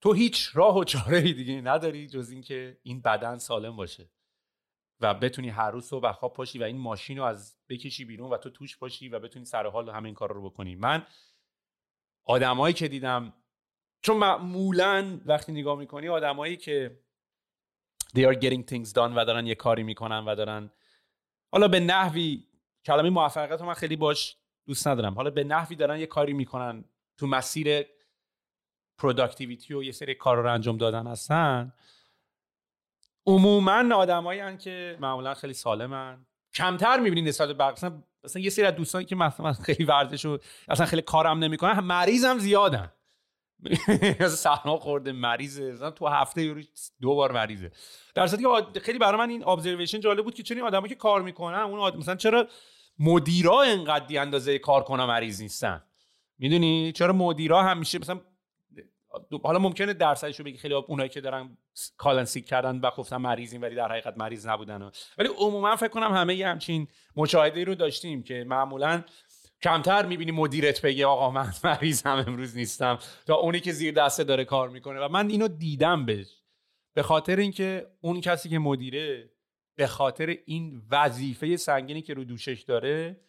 [0.00, 4.10] تو هیچ راه و چاره دیگه نداری جز اینکه این بدن سالم باشه
[5.00, 8.36] و بتونی هر روز صبح خواب پاشی و این ماشین رو از بکشی بیرون و
[8.36, 10.74] تو توش باشی و بتونی سر حال همین کار رو بکنی.
[10.74, 11.06] من
[12.24, 13.32] آدمایی که دیدم
[14.02, 17.02] چون معمولا وقتی نگاه می‌کنی آدمایی که
[18.16, 20.70] they are getting things done و دارن یه کاری می‌کنن و دارن.
[21.52, 22.44] حالا به نحوی
[22.84, 24.36] کلمه موفقیت رو من خیلی باش
[24.66, 25.14] دوست ندارم.
[25.14, 26.84] حالا به نحوی دارن یه کاری می‌کنن.
[27.16, 27.86] تو مسیر
[28.98, 31.72] productivity و یه سری کار رو انجام دادن هستن.
[33.26, 36.26] عموما آدمایی که معمولا خیلی سالمن.
[36.54, 37.74] کمتر می‌بینید نسبت به
[38.24, 40.38] مثلا یه سری از دوستانی که مثلا خیلی ورزش و
[40.68, 42.92] اصلا خیلی کارم نمی‌کنن مریضم زیادن.
[44.28, 45.72] سرما خورده مریضه.
[45.72, 46.66] مثلا تو هفته یه
[47.00, 47.72] دو بار مریضه.
[48.14, 51.22] در صورتی که خیلی برای من این ابزرویشن جالب بود که چرا آدمایی که کار
[51.22, 52.48] می‌کنن اون مثلا چرا
[52.98, 55.82] مدیرا انقدر اندازه کار کنه مریض نیستن؟
[56.38, 58.20] می‌دونی؟ چرا مدیرا همیشه مثلا
[59.42, 61.56] حالا ممکنه درصدش رو بگی خیلی اونایی که دارن
[61.96, 64.90] کالنسیک کردن و گفتن مریضین ولی در حقیقت مریض نبودن.
[65.18, 69.04] ولی عموما فکر کنم همه همچین مشاهده رو داشتیم که معمولا
[69.62, 72.98] کمتر می‌بینی مدیرت بگه آقا من مریضم امروز نیستم.
[73.26, 75.00] تا اونی که زیر دسته داره کار می‌کنه.
[75.00, 76.42] و من اینو دیدم بهش.
[76.94, 79.30] به خاطر اینکه اون کسی که مدیره
[79.76, 83.20] به خاطر این وظیفه سنگینی که رو دوشش داره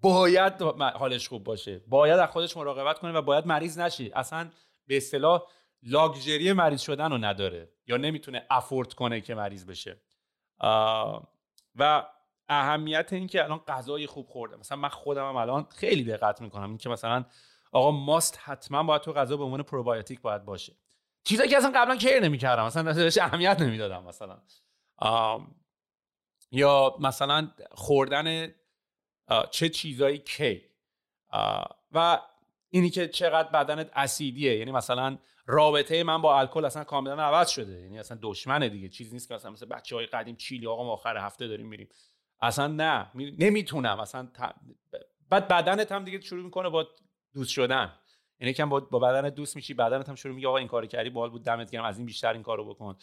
[0.00, 1.78] باید حالش خوب باشه.
[1.78, 4.10] باید از خودش مراقبت کنه و باید مریض نشه.
[4.14, 4.50] اصلا
[4.86, 5.42] به اصطلاح
[5.82, 7.68] لاکچری مریض شدن رو نداره.
[7.86, 10.00] یا نمی‌تونه افورد کنه که مریض بشه.
[11.76, 12.04] و
[12.52, 14.56] اهمیت این که الان غذای خوب خورده.
[14.56, 16.68] مثلا من خودم هم الان خیلی دقت می‌کنم.
[16.68, 17.24] این که مثلا
[17.72, 20.72] آقا ماست حتما باید تو غذا به عنوان پروبایوتیک باید باشه.
[21.24, 22.64] چیزایی که اصلا قبلا کیر نمی‌کردم.
[22.64, 24.42] مثلا بهش اهمیت نمی‌دادم مثلا.
[26.50, 28.54] یا مثلا خوردن
[29.50, 30.62] چه چیزایی کی.
[31.92, 32.20] و
[32.70, 34.58] اینی که چقدر بدنت اسیدیه.
[34.58, 37.80] یعنی مثلا رابطه من با الکل اصلا کاملا عوض شده.
[37.80, 38.88] یعنی اصلا دشمنه دیگه.
[38.88, 41.88] چیزی نیست که مثلا مثل بچه های قدیم چیلی آقا ما آخر هفته داریم میریم.
[42.42, 43.10] اصلا نه.
[43.14, 44.00] نمی‌تونم.
[44.00, 44.28] اصلا
[45.30, 46.88] بعد بدنت هم دیگه شروع می‌کنه با
[47.34, 47.92] دوست شدن.
[48.40, 51.30] یعنی کم با, با دوست میشی بدنت هم شروع میگه آقا این کارو کردی باحال
[51.30, 52.96] بود دمت گرم از این بیشتر این کارو بکن.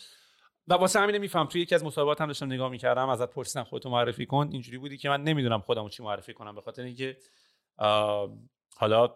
[0.67, 3.89] و واسه همین میفهم توی یکی از مسابقات هم داشتم نگاه می‌کردم ازت پرسیدم خودتو
[3.89, 4.49] معرفی کن.
[4.51, 7.17] اینجوری بودی که من نمی‌دونم خودمو چی معرفی کنم به خاطر اینکه
[8.77, 9.15] حالا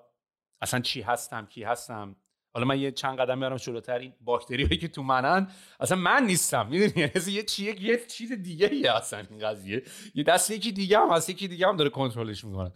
[0.61, 2.15] اصلا چی هستم کی هستم.
[2.54, 5.47] حالا من یه چند قدم میارم جلوتر این باکتری هایی که تو منن
[5.80, 9.84] اصلا من نیستم می‌دونی؟ یعنی یه چیه یه چیز دیگه ای اصلا این قضیه.
[10.16, 12.72] یه دست یکی دیگه هم هست یکی دیگه هم داره کنترلش می‌کنه.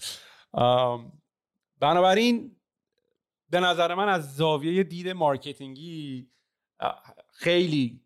[1.80, 2.56] بنابراین
[3.50, 6.30] به نظر من از زاویه دید marketing ی
[7.34, 8.02] خیلی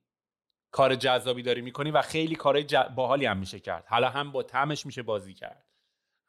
[0.71, 2.63] کار جذابی داری می‌کنی و خیلی کار
[2.95, 3.85] باحالی هم میشه کرد.
[3.87, 5.65] حالا هم با تمش میشه بازی کرد.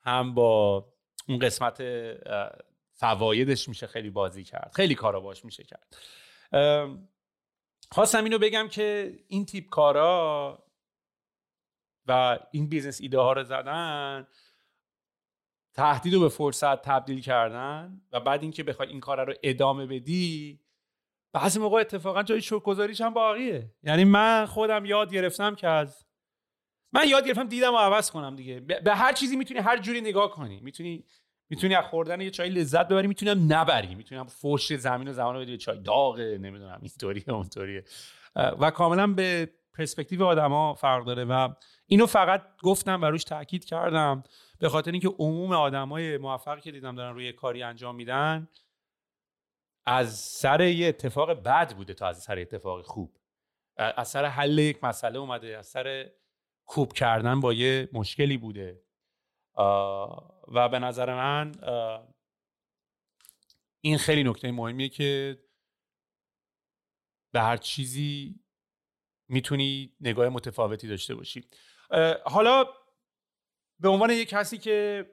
[0.02, 0.86] هم با
[1.28, 1.80] اون قسمت
[3.02, 4.72] فوایدش میشه خیلی بازی کرد.
[4.76, 5.96] خیلی کارا باش میشه کرد.
[7.90, 10.64] خواستم اینو بگم که این تیپ کارا
[12.06, 14.26] و این business ایده ها رو زدن
[15.74, 20.60] تهدید رو به فرصت تبدیل کردن و بعد اینکه بخوای این کار رو ادامه بدی
[21.32, 23.74] بعضی موقع اتفاقا جای شکرگزاریش هم باقیه.
[23.82, 26.06] یعنی من خودم یاد گرفتم که از
[26.92, 28.60] من یاد گرفتم دیدم و عوض کنم دیگه.
[28.60, 30.60] به هر چیزی می‌تونی هر جوری نگاه کنی.
[30.60, 31.04] می‌تونی
[31.52, 33.94] می‌تونی از خوردن یه چای لذت ببری می‌تونی هم نبری.
[33.94, 35.78] می‌تونی هم فوش زمین و زمان بدی چای.
[35.78, 37.84] داغه نمی‌دونم اینطوریه اونطوریه.
[38.36, 41.24] و کاملا به پرسپکتیو آدما فرق داره.
[41.24, 41.48] و
[41.86, 44.22] اینو فقط گفتم و روش تاکید کردم.
[44.58, 48.48] به خاطر اینکه عموم آدمای موفقی که دیدم دارن روی کاری انجام میدن
[49.86, 53.16] از سر یه اتفاق بد بوده تا از سر اتفاق خوب.
[53.76, 56.10] از سر حل یک مسئله اومده از سر
[56.66, 58.82] کوب کردن با یه مشکلی بوده.
[60.48, 61.52] و به نظر من
[63.80, 65.38] این خیلی نکته مهمیه که
[67.32, 68.40] به هر چیزی
[69.28, 71.48] می‌تونی نگاه متفاوتی داشته باشی.
[72.24, 72.64] حالا
[73.80, 75.06] به عنوان یک کسی که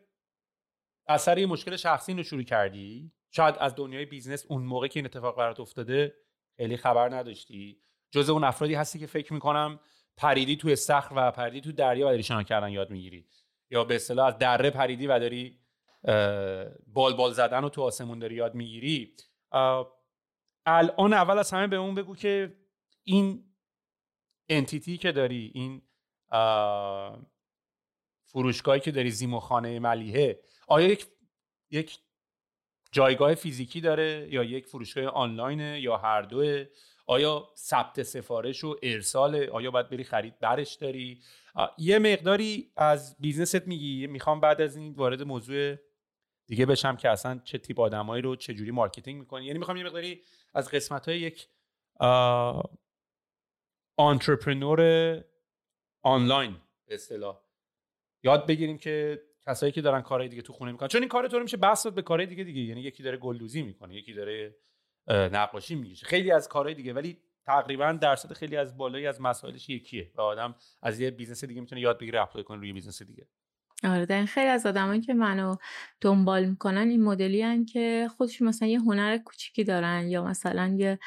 [1.08, 5.06] اثر یه مشکل شخصی رو شروع کردی شاید از دنیای business اون موقع که این
[5.06, 6.16] اتفاق برات افتاده
[6.58, 7.82] خیلی خبر نداشتی.
[8.12, 9.80] جز اون افرادی هستی که فکر می‌کنم
[10.18, 13.28] پریدی تو استخر و پریدی تو دریا و شنا کردن یاد می‌گیری.
[13.72, 15.60] یا به اصطلاح از دره پریدی و داری
[16.88, 19.16] بال بال زدن و تو آسمون داری یاد می‌گیری.
[20.66, 22.56] الان اول از همه به اون بگو که
[23.04, 23.44] این
[24.50, 25.82] انتیتی که داری این
[28.26, 31.08] فروشگاهی که داری زیمو خانه ملیحه آیا یک
[31.72, 32.00] یک
[32.92, 36.66] جایگاه فیزیکی داره یا یک فروشگاه آنلاینه یا هر دوه؟
[37.10, 41.22] آیا ثبت سفارش و ارسال آیا باید بری خرید برش داری؟
[41.78, 45.76] یه مقداری از business ت میگی می‌خوام بعد از این وارد موضوع
[46.48, 49.46] دیگه بشم که اصلا چه تیپ آدمایی رو چه جوری marketing می‌کنی.
[49.46, 50.22] یعنی می‌خوام یه مقداری
[50.54, 51.48] از قسمت های یک
[53.98, 54.82] entrepreneur
[56.02, 56.56] آنلاین
[56.86, 57.42] به اصطلاح
[58.24, 60.88] یاد بگیریم که کسایی که دارن کارهای دیگه تو خونه می‌کنن.
[60.88, 62.62] چون این کار تو میشه بسط به کارهای دیگه دیگه.
[62.62, 64.56] یعنی یکی داره گلدوزی می‌کنه یکی داره
[65.10, 70.12] نقاشی می‌کشه خیلی از کارهای دیگه ولی تقریبا درصد خیلی از بالایی از مسائلش یکیه
[70.16, 73.28] و آدم از یه business دیگه می‌تونه یاد بگیره apply کنه روی business دیگه.
[73.84, 75.56] آره در خیلی از آدمایی که منو
[76.02, 81.00] دنبال می‌کنن این مدلی هن که خودشون مثلا یه هنر کوچیکی دارن یا مثلا یه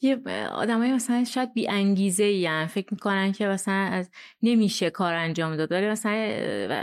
[0.00, 0.22] یه
[0.52, 4.10] آدمای مثلا شاید بی انگیزه ای فکر می‌کنن که مثلا از
[4.42, 6.82] نمیشه کار انجام داد ولی مثلا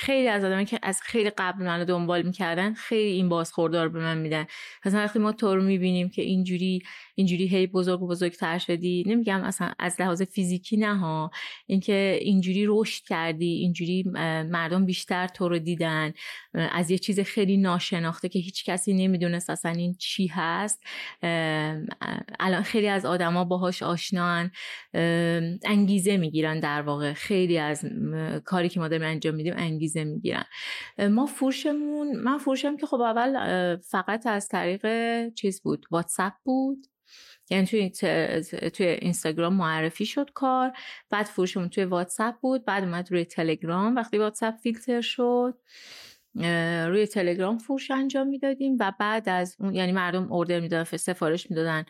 [0.00, 4.18] خیلی از آدمایی که از خیلی قبل منو دنبال می‌کردن خیلی این بازخوردار به من
[4.18, 4.46] میدن.
[4.84, 6.82] مثلا وقتی ما تو رو می‌بینیم که اینجوری
[7.14, 11.30] اینجوری هی بزرگ و بزرگتر شدی نمیگم اصلا از لحاظ فیزیکی نه ها
[11.66, 14.02] اینکه اینجوری رشد کردی اینجوری
[14.50, 16.12] مردم بیشتر تو رو دیدن
[16.54, 20.82] از یه چیز خیلی ناشناخته که هیچ کسی نمی‌دونست اصلا این چی هست.
[22.40, 24.50] الان خیلی از آدما باهاش آشنان
[25.64, 27.12] انگیزه می‌گیرن در واقع.
[27.12, 27.84] خیلی از
[28.44, 30.44] کاری که ما داریم انجام میدیم انگیزه می‌گیرن.
[30.98, 34.86] ما فروشمون من فروشم که خب اول فقط از طریق
[35.34, 36.86] چیز بود واتساپ بود.
[37.50, 37.90] یعنی توی,
[38.70, 40.72] توی اینستاگرام معرفی شد کار.
[41.10, 43.96] بعد فروشمون توی واتساپ بود بعد اومد روی تلگرام.
[43.96, 45.58] وقتی واتساپ فیلتر شد
[46.86, 51.84] روی تلگرام فروش انجام می‌دادیم و بعد از اون یعنی مردم اوردر می‌دادن سفارش می‌دادن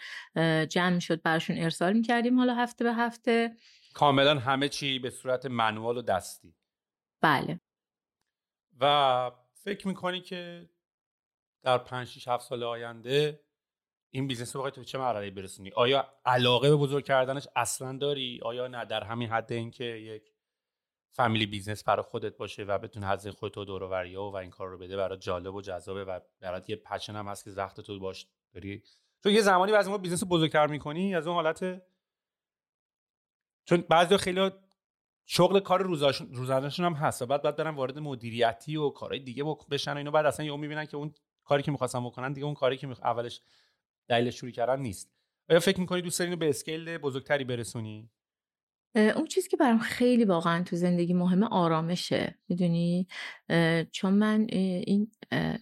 [0.67, 3.53] جمع می‌شد براشون ارسال می‌کردیم حالا هفته به هفته.
[3.95, 6.55] کاملا همه چی به صورت manual و دستی.
[7.21, 7.61] بله.
[8.81, 10.71] و فکر می‌کنی که
[11.63, 13.41] در 5 6 7 سال آینده
[14.11, 18.69] این business رو تو چه مرحله برسونی؟ آیا علاقه به بزرگ کردنش اصلا داری؟ آیا
[18.69, 20.33] نه؟ در همین حد اینکه یک
[21.13, 24.69] family business برای خودت باشه و بتون حد خودت و دور و و این کار
[24.69, 27.99] رو بده برای جالب و جذابه و برات یه passion هم هست که زخت تو
[27.99, 28.83] باش داری؟
[29.23, 31.83] چون یه زمانی بعضی ما business رو بزرگتر می‌کنی از اون حالت
[33.65, 34.51] چون بعضی خیلی
[35.33, 35.83] شغل کار
[36.33, 40.11] روزانهشون هم هست و بعد بعد برن وارد مدیریتی و کارهای دیگه بشن و اینو
[40.11, 43.41] بعد اصلا یهو می‌بینن که اون کاری که می‌خواستن بکنن دیگه اون کاری که اولش
[44.09, 45.11] دلیل شروع کردن نیست.
[45.51, 48.11] آیا فکر می‌کنی دوست داری به scale بزرگتری برسونی؟
[48.95, 52.39] اون چیزی که برام خیلی واقعا تو زندگی مهمه آرامشه.
[52.49, 53.09] می‌دونی؟
[53.93, 55.11] چون من این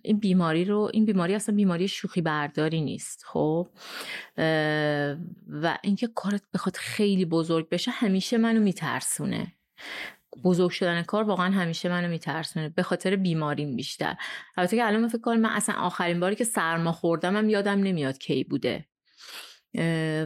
[0.03, 3.69] این بیماری رو این بیماری اصلا بیماری شوخی برداری نیست خب؟
[5.49, 9.55] و اینکه کارت بخواد خیلی بزرگ بشه همیشه منو میترسونه.
[10.44, 14.16] بزرگ شدن کار واقعا همیشه منو میترسونه به خاطر بیماریم بیشتر.
[14.56, 18.18] البته که الان فکر کنم من اصلا آخرین باری که سرما خوردم هم یادم نمیاد
[18.18, 18.84] کی بوده.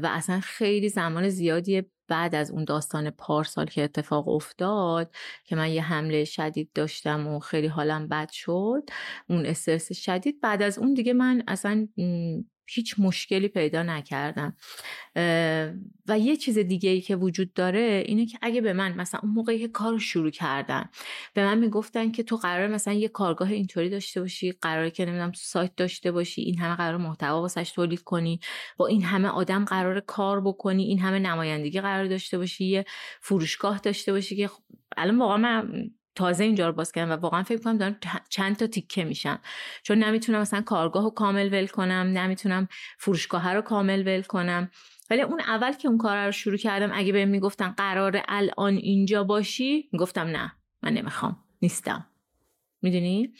[0.02, 5.14] و اصلا خیلی زمان زیادی بعد از اون داستان پارسال که اتفاق افتاد
[5.44, 8.82] که من یه حمله شدید داشتم و خیلی حالم بد شد
[9.28, 10.40] اون استرس شدید.
[10.40, 11.88] بعد از اون دیگه من اصلا
[12.74, 14.56] هیچ مشکلی پیدا نکردم.
[16.08, 19.32] و یه چیز دیگه ای که وجود داره اینه که اگه به من مثلا اون
[19.32, 20.84] موقعی که کار شروع کردن
[21.34, 25.32] به من می‌گفتن که تو قرار مثلا یه کارگاه اینطوری داشته باشی قراره که نمی‌دونم
[25.32, 28.40] سایت داشته باشی این همه قرار محتوا واسش تولید کنی
[28.76, 32.84] با این همه آدم قرار کار بکنی این همه نمایندگی قرار داشته باشی یه
[33.20, 34.62] فروشگاه داشته باشی که خب
[34.96, 37.96] الان واقعا من تازه اینجا رو باز کردم و واقعا فکر کنم دارم
[38.28, 39.40] چند تا تیکه میشم.
[39.82, 42.68] چون نمی‌تونم مثلا کارگاه رو کامل ول کنم نمی‌تونم
[42.98, 44.70] فروشگاه رو کامل ول کنم.
[45.10, 49.24] ولی اون اول که اون کار رو شروع کردم اگه بهم می‌گفتن قرار الان اینجا
[49.24, 50.52] باشی می‌گفتم نه
[50.82, 52.06] من نمی‌خوام نیستم.
[52.84, 53.32] می‌دونی؟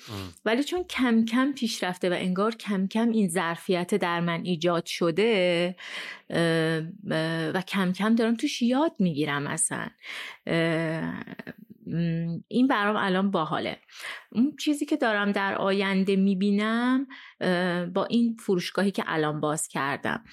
[0.45, 5.77] ولی چون کم کم پیشرفته و انگار کم کم این ظرفیت در من ایجاد شده
[7.53, 9.89] و کم کم دارم توش یاد می‌گیرم اصلا.
[12.49, 13.79] این برام الان باحاله.
[14.33, 17.07] اون چیزی که دارم در آینده می‌بینم
[17.95, 20.25] با این فروشگاهی که الان باز کردم.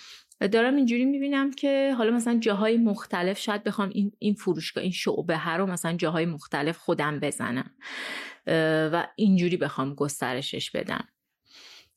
[0.51, 5.38] دارم اینجوری می‌بینم که حالا مثلا جاهای مختلف شاید بخوام این, این فروشگاه این شعبه
[5.38, 7.71] هر رو مثلا جاهای مختلف خودم بزنم.
[8.91, 11.07] و اینجوری بخوام گسترشش بدم.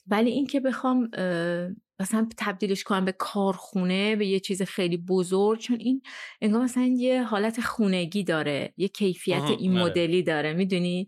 [0.06, 1.10] ولی اینکه بخوام
[2.02, 6.02] مثلا تبدیلش کنم به کارخونه به یه چیز خیلی بزرگ چون این
[6.40, 9.84] انگار مثلا یه حالت خونگی داره یه کیفیت این بله.
[9.84, 11.06] مدلی داره می‌دونی؟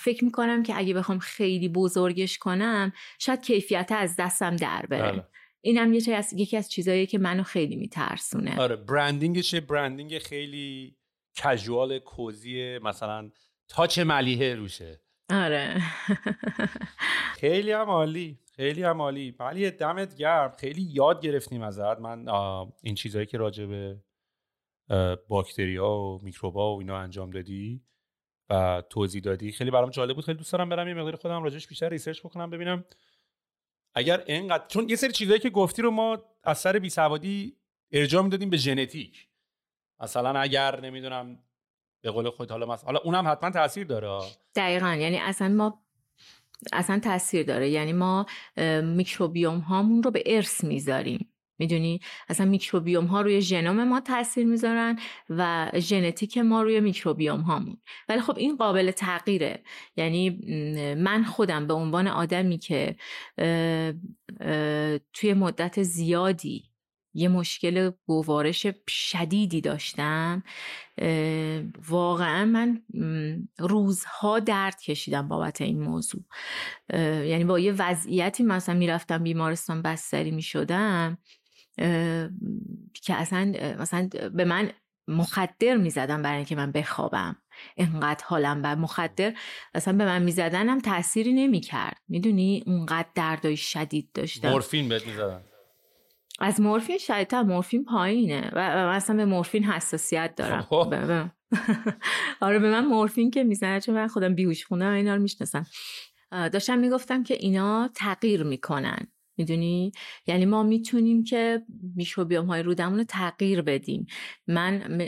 [0.00, 5.12] فکر می‌کنم که اگه بخوام خیلی بزرگش کنم شاید کیفیت از دستم در بره.
[5.12, 5.24] بله.
[5.60, 8.60] اینم یه از یکی از چیزایی که منو خیلی میترسونه.
[8.60, 10.96] آره برندینگش برندینگ خیلی
[11.36, 13.30] کژوال کوزی مثلا
[13.68, 15.00] تاچ ملیحه روشه.
[15.30, 15.82] آره.
[17.38, 18.38] خیلی هم عالی.
[18.56, 19.32] خیلی هم عالی.
[19.70, 20.52] دمت گرم.
[20.58, 21.98] خیلی یاد گرفتیم ازت.
[22.00, 22.28] من
[22.82, 24.00] این چیزهایی که راجع به
[25.28, 27.84] باکتریا و میکروبا و اینا انجام دادی
[28.50, 30.24] و توضیح دادی خیلی برام جالب بود.
[30.24, 32.84] خیلی دوست دارم برم یه مقدار خودم راجعش بیشتر research بکنم ببینم
[33.94, 37.56] اگر اینقدر چون یه سری چیزایی که گفتی رو ما از سر بی سوادی
[37.92, 39.28] ارجاع می‌دادیم به ژنتیک.
[40.00, 41.44] مثلا اگر نمی‌دونم
[42.02, 44.28] به قول خود حالا مثلا حالا اونم حتما تاثیر داره.
[44.56, 44.94] دقیقا.
[44.94, 45.83] یعنی اصلا ما
[46.72, 47.70] اصلا تاثیر داره.
[47.70, 48.26] یعنی ما
[48.82, 51.30] میکروبیوم هامون رو به ارث می‌ذاریم.
[51.58, 54.98] می‌دونی؟ اصلا میکروبیوم ها روی ژنوم ما تاثیر می‌ذارن
[55.30, 57.76] و ژنتیک ما روی میکروبیوم هامون
[58.08, 59.62] ولی خب این قابل تغییره.
[59.96, 60.30] یعنی
[60.94, 62.96] من خودم به عنوان آدمی که
[65.12, 66.64] توی مدت زیادی
[67.14, 70.42] یه مشکل گوارش شدیدی داشتم.
[71.88, 72.82] واقعا من
[73.58, 76.22] روزها درد کشیدم بابت این موضوع.
[77.26, 81.18] یعنی با یه وضعیتی مثلا می‌رفتم بیمارستان بستری می‌شدم
[83.02, 84.70] که اصلا مثلا به من
[85.08, 87.36] مخدر می‌زدم برای اینکه من بخوابم.
[87.76, 89.34] انقدر حالم بر مخدر
[89.74, 91.96] اصلا به من می‌زدن هم تأثیری نمی‌کرد.
[92.08, 94.50] می‌دونی؟ اونقدر دردای شدید داشتم.
[94.50, 95.40] مورفین بهت می‌زدن.
[96.38, 100.60] از مورفین شدیدتر مورفین پایینه و من اصلا به مورفین حساسیت دارم.
[100.60, 100.94] خب.
[102.40, 105.66] آره به من مورفین که می‌زنه چون من خودم بیهوش خونم اینا رو می‌شناسم.
[106.30, 109.06] داشتم می‌گفتم که اینا تغییر می‌کنن.
[109.36, 109.92] می‌دونی؟
[110.26, 111.62] یعنی ما می‌تونیم که
[111.96, 114.06] میکروبیوم های رودمون رو تغییر بدیم.
[114.46, 115.02] من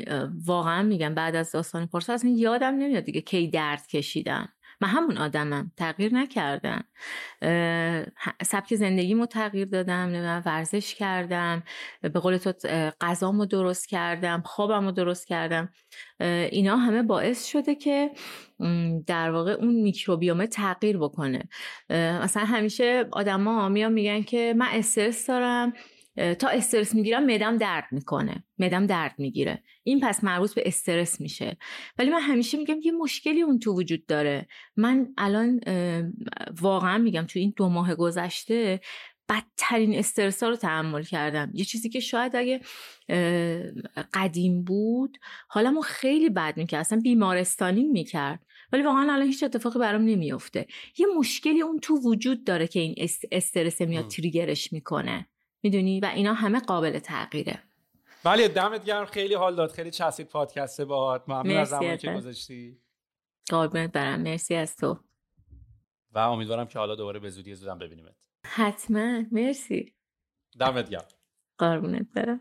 [0.45, 4.49] واقعا میگم بعد از داستان پرسا اصلا یادم نمیاد دیگه کی درد کشیدم.
[4.81, 5.73] من همون آدمم.
[5.77, 6.85] تغییر نکردم
[8.43, 11.63] سبک زندگیمو تغییر دادم ورزش کردم
[12.01, 12.53] به قول تو
[13.01, 15.69] غذامو درست کردم خوابمو درست کردم.
[16.51, 18.11] اینا همه باعث شده که
[19.07, 21.49] در واقع اون میکروبیوم تغییر بکنه.
[21.91, 25.73] مثلا همیشه آدما میان میگن که من استرس دارم
[26.39, 28.45] تا استرس می‌گیرم مدم درد می‌کنه.
[28.59, 29.63] مدم درد می‌گیره.
[29.83, 31.57] این پس مربوط به استرس میشه.
[31.99, 34.47] ولی من همیشه میگم یه مشکلی اون تو وجود داره.
[34.77, 35.61] من الان
[36.61, 38.81] واقعا میگم تو این دو ماه گذشته
[39.29, 41.51] بدترین استرس ها رو تحمل کردم.
[41.55, 42.61] یه چیزی که شاید اگه
[44.15, 45.19] قدیم بود
[45.49, 46.81] حالمو خیلی بد می‌کرد.
[46.81, 48.47] اصلا بیمارستانی می‌کرد.
[48.73, 50.67] ولی واقعا الان هیچ اتفاقی برام نمیفته
[50.99, 52.95] یه مشکلی اون تو وجود داره که این
[53.33, 55.29] استرس میاد تریگرش می‌کنه.
[55.67, 57.63] می‌دونی؟ و اینا همه قابل تغییره.
[58.25, 59.05] ولی دمت گرم.
[59.05, 59.71] خیلی حال داد.
[59.71, 61.25] خیلی چسبید پادکست باهات.
[61.29, 62.81] ممنون از زمانی که گذاشتی.
[63.49, 64.21] قربونت برم.
[64.21, 64.99] مرسی از تو.
[66.13, 68.17] و امیدوارم که حالا دوباره به زودی زودم ببینیمت.
[68.47, 69.23] حتما.
[69.33, 69.95] مرسی.
[70.59, 71.09] دمت گرم.
[71.59, 72.41] قربونت برم.